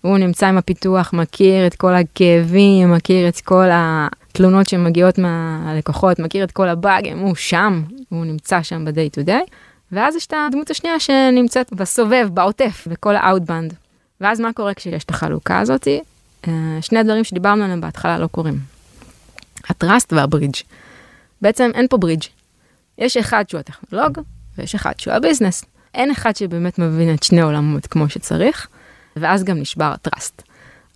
הוא 0.00 0.18
נמצא 0.18 0.46
עם 0.46 0.58
הפיתוח, 0.58 1.12
מכיר 1.12 1.66
את 1.66 1.74
כל 1.74 1.94
הכאבים, 1.94 2.92
מכיר 2.92 3.28
את 3.28 3.40
כל 3.40 3.68
התלונות 3.72 4.68
שמגיעות 4.68 5.18
מהלקוחות, 5.18 6.18
מכיר 6.18 6.44
את 6.44 6.52
כל 6.52 6.68
הבאגים, 6.68 7.18
הוא 7.18 7.34
שם, 7.34 7.82
הוא 8.08 8.24
נמצא 8.24 8.62
שם 8.62 8.84
ב 8.84 8.93
day 8.93 9.20
to 9.20 9.26
day. 9.26 9.50
ואז 9.92 10.16
יש 10.16 10.26
את 10.26 10.34
הדמות 10.46 10.70
השנייה 10.70 11.00
שנמצאת 11.00 11.72
בסובב, 11.72 12.28
בעוטף, 12.32 12.88
בכל 12.90 13.16
ה 13.16 13.22
outbound. 13.22 13.74
ואז 14.20 14.40
מה 14.40 14.52
קורה 14.52 14.74
כשיש 14.74 15.04
את 15.04 15.10
החלוקה 15.10 15.58
הזאתי? 15.58 16.00
אה, 16.48 16.78
שני 16.80 16.98
הדברים 16.98 17.24
שדיברנו 17.24 17.64
עליהם 17.64 17.80
בהתחלה 17.80 18.18
לא 18.18 18.26
קורים. 18.26 18.58
ה 19.68 19.75
trust 19.75 20.12
וה 20.12 20.21
bridge. 20.21 20.54
בעצם 21.42 21.70
אין 21.74 21.88
פה 21.88 21.96
ברידג'. 21.96 22.24
יש 22.98 23.16
אחד 23.16 23.44
שהוא 23.48 23.58
הטכנולוג, 23.58 24.18
ויש 24.58 24.74
אחד 24.74 24.92
שהוא 24.98 25.14
ה 25.14 25.19
business. 25.19 25.64
אין 25.94 26.10
אחד 26.10 26.36
שבאמת 26.36 26.78
מבין 26.78 27.14
את 27.14 27.22
שני 27.22 27.40
עולמות 27.40 27.86
כמו 27.86 28.08
שצריך, 28.08 28.68
ואז 29.16 29.44
גם 29.44 29.58
נשבר 29.58 29.84
ה 29.84 29.92
trust. 29.92 30.42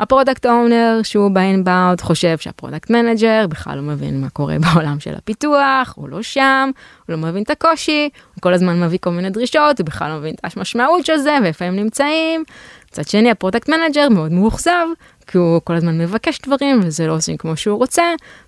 ה 0.01 0.06
product 0.06 0.47
owner 0.47 1.01
שהוא 1.03 1.31
ב 1.31 1.39
inbound 1.39 2.01
חושב 2.01 2.39
שה 2.39 2.54
product 2.54 2.91
manager 2.91 3.47
בכלל 3.49 3.77
לא 3.77 3.83
מבין 3.83 4.21
מה 4.21 4.31
קורה 4.31 4.57
בעולם 4.65 5.01
של 5.01 5.15
הפיתוח, 5.15 5.93
הוא 5.97 6.09
לא 6.09 6.23
שם, 6.23 6.71
הוא 7.07 7.17
לא 7.17 7.19
מבין 7.19 7.43
את 7.43 7.51
הקושי, 7.51 8.09
הוא 8.35 8.43
כל 8.43 8.55
הזמן 8.55 8.81
מביא 8.81 8.99
כל 9.01 9.11
מיני 9.11 9.31
דרישות, 9.31 9.79
הוא 9.79 9.87
בכלל 9.87 10.11
לא 10.11 10.19
מבין 10.19 10.35
את 10.35 10.57
המשמעות 10.57 11.07
של 11.07 11.17
זה 11.17 11.39
ואיפה 11.43 11.65
הם 11.65 11.77
נמצאים. 11.77 12.45
מצד 12.91 13.09
שני 13.09 13.31
ה 13.31 13.35
product 13.35 13.69
manager 13.69 14.09
מאוד 14.09 14.33
מאוכזב, 14.33 14.87
כי 15.27 15.39
הוא 15.39 15.61
כל 15.65 15.75
הזמן 15.75 15.99
מבקש 15.99 16.41
דברים 16.41 16.81
וזה 16.85 17.07
לא 17.07 17.13
עושים 17.13 17.37
כמו 17.37 17.57
שהוא 17.57 17.79
רוצה, 17.79 18.03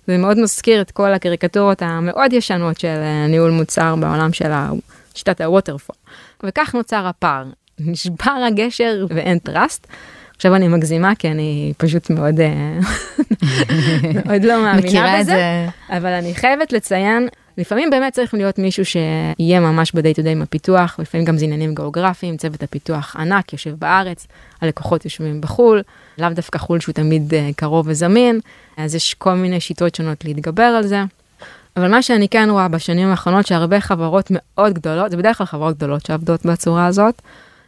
זה 0.07 0.17
מאוד 0.17 0.39
מזכיר 0.39 0.81
את 0.81 0.91
כל 0.91 1.13
הקריקטורות 1.13 1.81
המאוד 1.81 2.33
ישנות 2.33 2.79
של 2.79 2.87
אה, 2.87 3.27
ניהול 3.27 3.51
מוצר 3.51 3.95
בעולם 3.95 4.33
של 4.33 4.51
שיטת 5.15 5.41
ה 5.41 5.46
waterfall. 5.46 5.95
וכך 6.43 6.75
נוצר 6.75 7.07
הפער, 7.07 7.45
נשבר 7.79 8.45
הגשר 8.47 9.05
ואין 9.09 9.39
trust. 9.39 9.87
עכשיו 10.39 10.55
אני 10.55 10.67
מגזימה 10.67 11.15
כי 11.15 11.31
אני 11.31 11.73
פשוט 11.77 12.09
מאוד 12.09 12.39
אה, 12.39 12.79
מאוד 14.25 14.43
לא 14.43 14.63
מאמינה 14.63 15.19
בזה, 15.19 15.67
אבל 15.89 16.09
אני 16.09 16.35
חייבת 16.35 16.73
לציין, 16.73 17.27
לפעמים 17.57 17.89
באמת 17.89 18.13
צריך 18.13 18.33
להיות 18.33 18.59
מישהו 18.59 18.85
שיהיה 18.85 19.59
ממש 19.59 19.91
ב-day 19.95 20.15
to 20.15 20.23
day 20.23 20.29
עם 20.29 20.41
הפיתוח, 20.41 20.99
לפעמים 20.99 21.25
גם 21.25 21.37
זה 21.37 21.45
עניינים 21.45 21.75
גיאוגרפיים, 21.75 22.37
צוות 22.37 22.63
הפיתוח 22.63 23.15
ענק, 23.15 23.53
יושב 23.53 23.75
בארץ, 23.79 24.27
הלקוחות 24.61 25.05
יושבים 25.05 25.41
בחו"ל, 25.41 25.81
לאו 26.17 26.29
דווקא 26.29 26.57
חו"ל 26.57 26.79
שהוא 26.79 26.93
תמיד 26.93 27.33
אה, 27.33 27.49
קרוב 27.55 27.85
וזמין, 27.89 28.39
אז 28.77 28.95
יש 28.95 29.13
כל 29.13 29.33
מיני 29.33 29.59
שיטות 29.59 29.95
שונות 29.95 30.25
להתגבר 30.25 30.63
על 30.63 30.87
זה. 30.87 31.03
אבל 31.77 31.91
מה 31.91 32.01
שאני 32.01 32.29
כן 32.29 32.49
רואה 32.51 32.67
בשנים 32.67 33.07
האחרונות 33.07 33.47
שהרבה 33.47 33.79
חברות 33.79 34.27
מאוד 34.31 34.73
גדולות, 34.73 35.11
זה 35.11 35.17
בדרך 35.17 35.37
כלל 35.37 35.47
חברות 35.47 35.77
גדולות 35.77 36.05
שעבדות 36.05 36.45
בצורה 36.45 36.85
הזאת, 36.85 37.21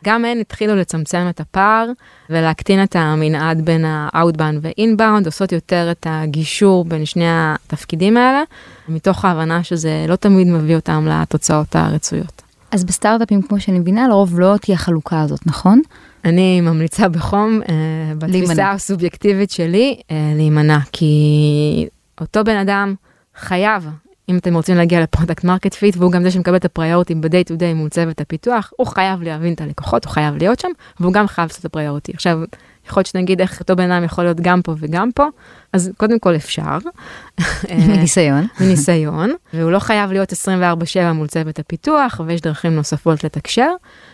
גם 0.03 0.25
הן 0.25 0.39
התחילו 0.39 0.75
לצמצם 0.75 1.27
את 1.29 1.39
הפער 1.39 1.87
ולהקטין 2.29 2.83
את 2.83 2.95
המנעד 2.95 3.65
בין 3.65 3.85
ה-outbound 3.85 4.57
ו-inbound, 4.61 5.25
עושות 5.25 5.51
יותר 5.51 5.87
את 5.91 6.07
הגישור 6.09 6.85
בין 6.85 7.05
שני 7.05 7.25
התפקידים 7.27 8.17
האלה, 8.17 8.43
מתוך 8.89 9.25
ההבנה 9.25 9.63
שזה 9.63 10.05
לא 10.07 10.15
תמיד 10.15 10.47
מביא 10.47 10.75
אותם 10.75 11.07
לתוצאות 11.07 11.75
הרצויות. 11.75 12.41
אז 12.71 12.83
בסטארט-אפים, 12.83 13.41
כמו 13.41 13.59
שאני 13.59 13.79
מבינה, 13.79 14.07
לרוב 14.07 14.39
לא 14.39 14.57
תהיה 14.61 14.77
חלוקה 14.77 15.21
הזאת, 15.21 15.47
נכון? 15.47 15.81
אני 16.25 16.61
ממליצה 16.61 17.09
בחום, 17.09 17.61
אה, 17.69 18.15
בתפיסה 18.17 18.71
הסובייקטיבית 18.71 19.51
שלי, 19.51 19.99
אה, 20.11 20.33
להימנע, 20.35 20.77
כי 20.91 21.87
אותו 22.21 22.43
בן 22.43 22.57
אדם 22.57 22.95
חייב 23.35 23.89
אם 24.31 24.37
אתם 24.37 24.53
רוצים 24.53 24.75
להגיע 24.75 25.01
ל 25.01 25.07
product 25.07 25.43
market 25.43 25.73
fit 25.73 25.97
והוא 25.97 26.11
גם 26.11 26.23
זה 26.23 26.31
שמקבל 26.31 26.55
את 26.55 26.65
ה 26.65 26.71
priority 26.71 27.15
ב 27.15 27.24
day 27.24 27.49
to 27.49 27.53
day 27.59 27.73
מול 27.75 27.89
צוות 27.89 28.21
הפיתוח, 28.21 28.73
הוא 28.77 28.87
חייב 28.87 29.21
להבין 29.21 29.53
את 29.53 29.61
הלקוחות, 29.61 30.05
הוא 30.05 30.11
חייב 30.13 30.35
להיות 30.37 30.59
שם, 30.59 30.69
והוא 30.99 31.13
גם 31.13 31.27
חייב 31.27 31.47
לעשות 31.47 31.59
את 31.59 31.65
ה 31.65 31.70
priority. 31.70 32.11
עכשיו, 32.11 32.39
יכול 32.87 33.01
להיות 33.01 33.07
שנגיד 33.07 33.41
איך 33.41 33.59
אותו 33.59 33.75
בן 33.75 33.91
אדם 33.91 34.03
יכול 34.03 34.23
להיות 34.23 34.39
גם 34.41 34.61
פה 34.61 34.75
וגם 34.79 35.09
פה, 35.15 35.25
אז 35.73 35.91
קודם 35.97 36.19
כל 36.19 36.35
אפשר. 36.35 36.77
מניסיון. 37.87 38.47
מניסיון, 38.61 39.33
והוא 39.53 39.71
לא 39.71 39.79
חייב 39.79 40.11
להיות 40.11 40.33
24/7 40.33 41.13
מול 41.13 41.27
צוות 41.27 41.59
הפיתוח, 41.59 42.21
ויש 42.25 42.41
דרכים 42.41 42.75
נוספות 42.75 43.23
לתקשר, 43.23 43.71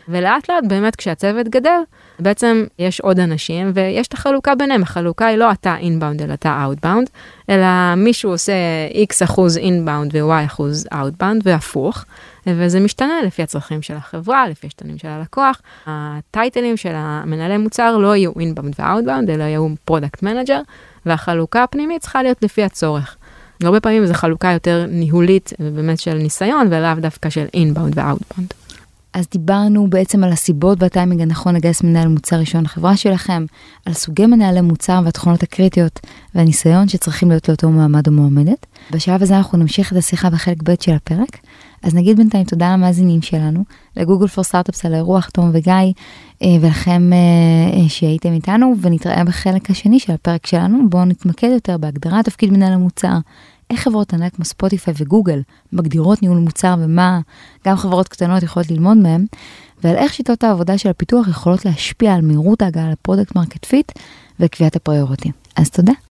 ולאט 0.07 0.49
לאט 0.49 0.63
באמת 0.67 0.95
כשהצוות 0.95 1.47
גדל, 1.47 1.79
בעצם 2.19 2.63
יש 2.79 2.99
עוד 2.99 3.19
אנשים 3.19 3.71
ויש 3.73 4.07
את 4.07 4.13
החלוקה 4.13 4.55
ביניהם, 4.55 4.83
החלוקה 4.83 5.25
היא 5.25 5.37
לא 5.37 5.51
אתה 5.51 5.75
inbound 5.77 6.21
אלא 6.21 6.33
אתה 6.33 6.63
outbound, 6.63 7.09
אלא 7.49 7.95
מישהו 7.97 8.31
עושה 8.31 8.53
x 8.93 9.23
אחוז 9.23 9.57
inbound 9.57 10.15
ו-y 10.15 10.45
אחוז 10.45 10.87
outbound 10.93 11.41
והפוך, 11.45 12.05
וזה 12.57 12.79
משתנה 12.79 13.13
לפי 13.25 13.43
הצרכים 13.43 13.81
של 13.81 13.95
החברה, 13.95 14.49
לפי 14.49 14.67
השינויים 14.67 14.97
של 14.97 15.07
הלקוח. 15.07 15.61
הטייטלים 15.85 16.77
של 16.77 16.93
המנהלי 16.95 17.57
מוצר 17.57 17.97
לא 17.97 18.15
יהיו 18.15 18.31
inbound 18.39 18.73
ו 18.79 18.84
outbound, 18.84 19.29
אלא 19.29 19.43
יהיו 19.43 19.67
product 19.85 20.23
manager, 20.23 20.61
והחלוקה 21.05 21.63
הפנימית 21.63 22.01
צריכה 22.01 22.23
להיות 22.23 22.43
לפי 22.43 22.63
הצורך. 22.63 23.15
הרבה 23.63 23.79
פעמים 23.79 24.05
זו 24.05 24.13
חלוקה 24.13 24.51
יותר 24.51 24.85
ניהולית 24.89 25.53
ובאמת 25.59 25.99
של 25.99 26.13
ניסיון 26.13 26.67
ולאו 26.67 26.95
דווקא 27.01 27.29
של 27.29 27.45
inbound 27.53 27.93
ו 27.97 28.03
outbound. 28.03 28.53
אז 29.13 29.25
דיברנו 29.31 29.87
בעצם 29.89 30.23
על 30.23 30.31
הסיבות 30.31 30.81
והטיימינג 30.81 31.21
הנכון 31.21 31.55
לגייס 31.55 31.83
מנהל 31.83 32.07
מוצר 32.07 32.35
ראשון 32.35 32.63
לחברה 32.63 32.97
שלכם, 32.97 33.45
על 33.85 33.93
סוגי 33.93 34.25
מנהלי 34.25 34.61
מוצר 34.61 35.01
והתכונות 35.05 35.43
הקריטיות 35.43 35.99
והניסיון 36.35 36.87
שצריכים 36.87 37.29
להיות 37.29 37.49
לאותו 37.49 37.69
מועמד 37.69 38.07
או 38.07 38.13
מועמדת. 38.13 38.65
בשלב 38.91 39.23
הזה 39.23 39.37
אנחנו 39.37 39.57
נמשיך 39.57 39.91
את 39.91 39.97
השיחה 39.97 40.29
בחלק 40.29 40.57
ב' 40.63 40.73
של 40.81 40.93
הפרק. 40.93 41.37
אז 41.83 41.95
נגיד 41.95 42.17
בינתיים 42.17 42.43
תודה 42.43 42.73
למאזינים 42.73 43.21
שלנו, 43.21 43.63
ל 43.97 44.01
Google 44.01 44.27
for 44.27 44.43
Startups 44.43 44.85
על 44.85 44.93
האירוח, 44.93 45.29
תום 45.29 45.49
וגיא, 45.53 45.73
אה, 45.73 46.47
ולכם 46.61 47.09
אה, 47.13 47.79
אה, 47.79 47.89
שהייתם 47.89 48.33
איתנו, 48.33 48.73
ונתראה 48.81 49.23
בחלק 49.23 49.69
השני 49.69 49.99
של 49.99 50.13
הפרק 50.13 50.47
שלנו, 50.47 50.89
בואו 50.89 51.05
נתמקד 51.05 51.49
יותר 51.53 51.77
בהגדרת 51.77 52.25
תפקיד 52.25 52.51
מנהל 52.53 52.73
המוצר, 52.73 53.17
איך 53.69 53.79
חברות 53.79 54.13
ענק 54.13 54.35
כמו 54.35 54.45
ספוטיפיי 54.45 54.93
וגוגל 54.97 55.41
מגדירות 55.73 56.21
ניהול 56.21 56.37
מוצר 56.37 56.75
ומה 56.79 57.19
גם 57.65 57.77
חברות 57.77 58.07
קטנות 58.07 58.43
יכולות 58.43 58.71
ללמוד 58.71 58.97
מהם, 58.97 59.25
ועל 59.83 59.95
איך 59.95 60.13
שיטות 60.13 60.43
העבודה 60.43 60.77
של 60.77 60.89
הפיתוח 60.89 61.27
יכולות 61.27 61.65
להשפיע 61.65 62.13
על 62.13 62.21
מהירות 62.21 62.61
ההגעה 62.61 62.91
ל 62.91 62.97
product 62.97 63.35
market 63.35 63.65
fit 63.65 63.91
וקביעת 64.39 64.75
ה 64.75 64.81
priority. 64.81 65.31
אז 65.55 65.69
תודה. 65.69 66.06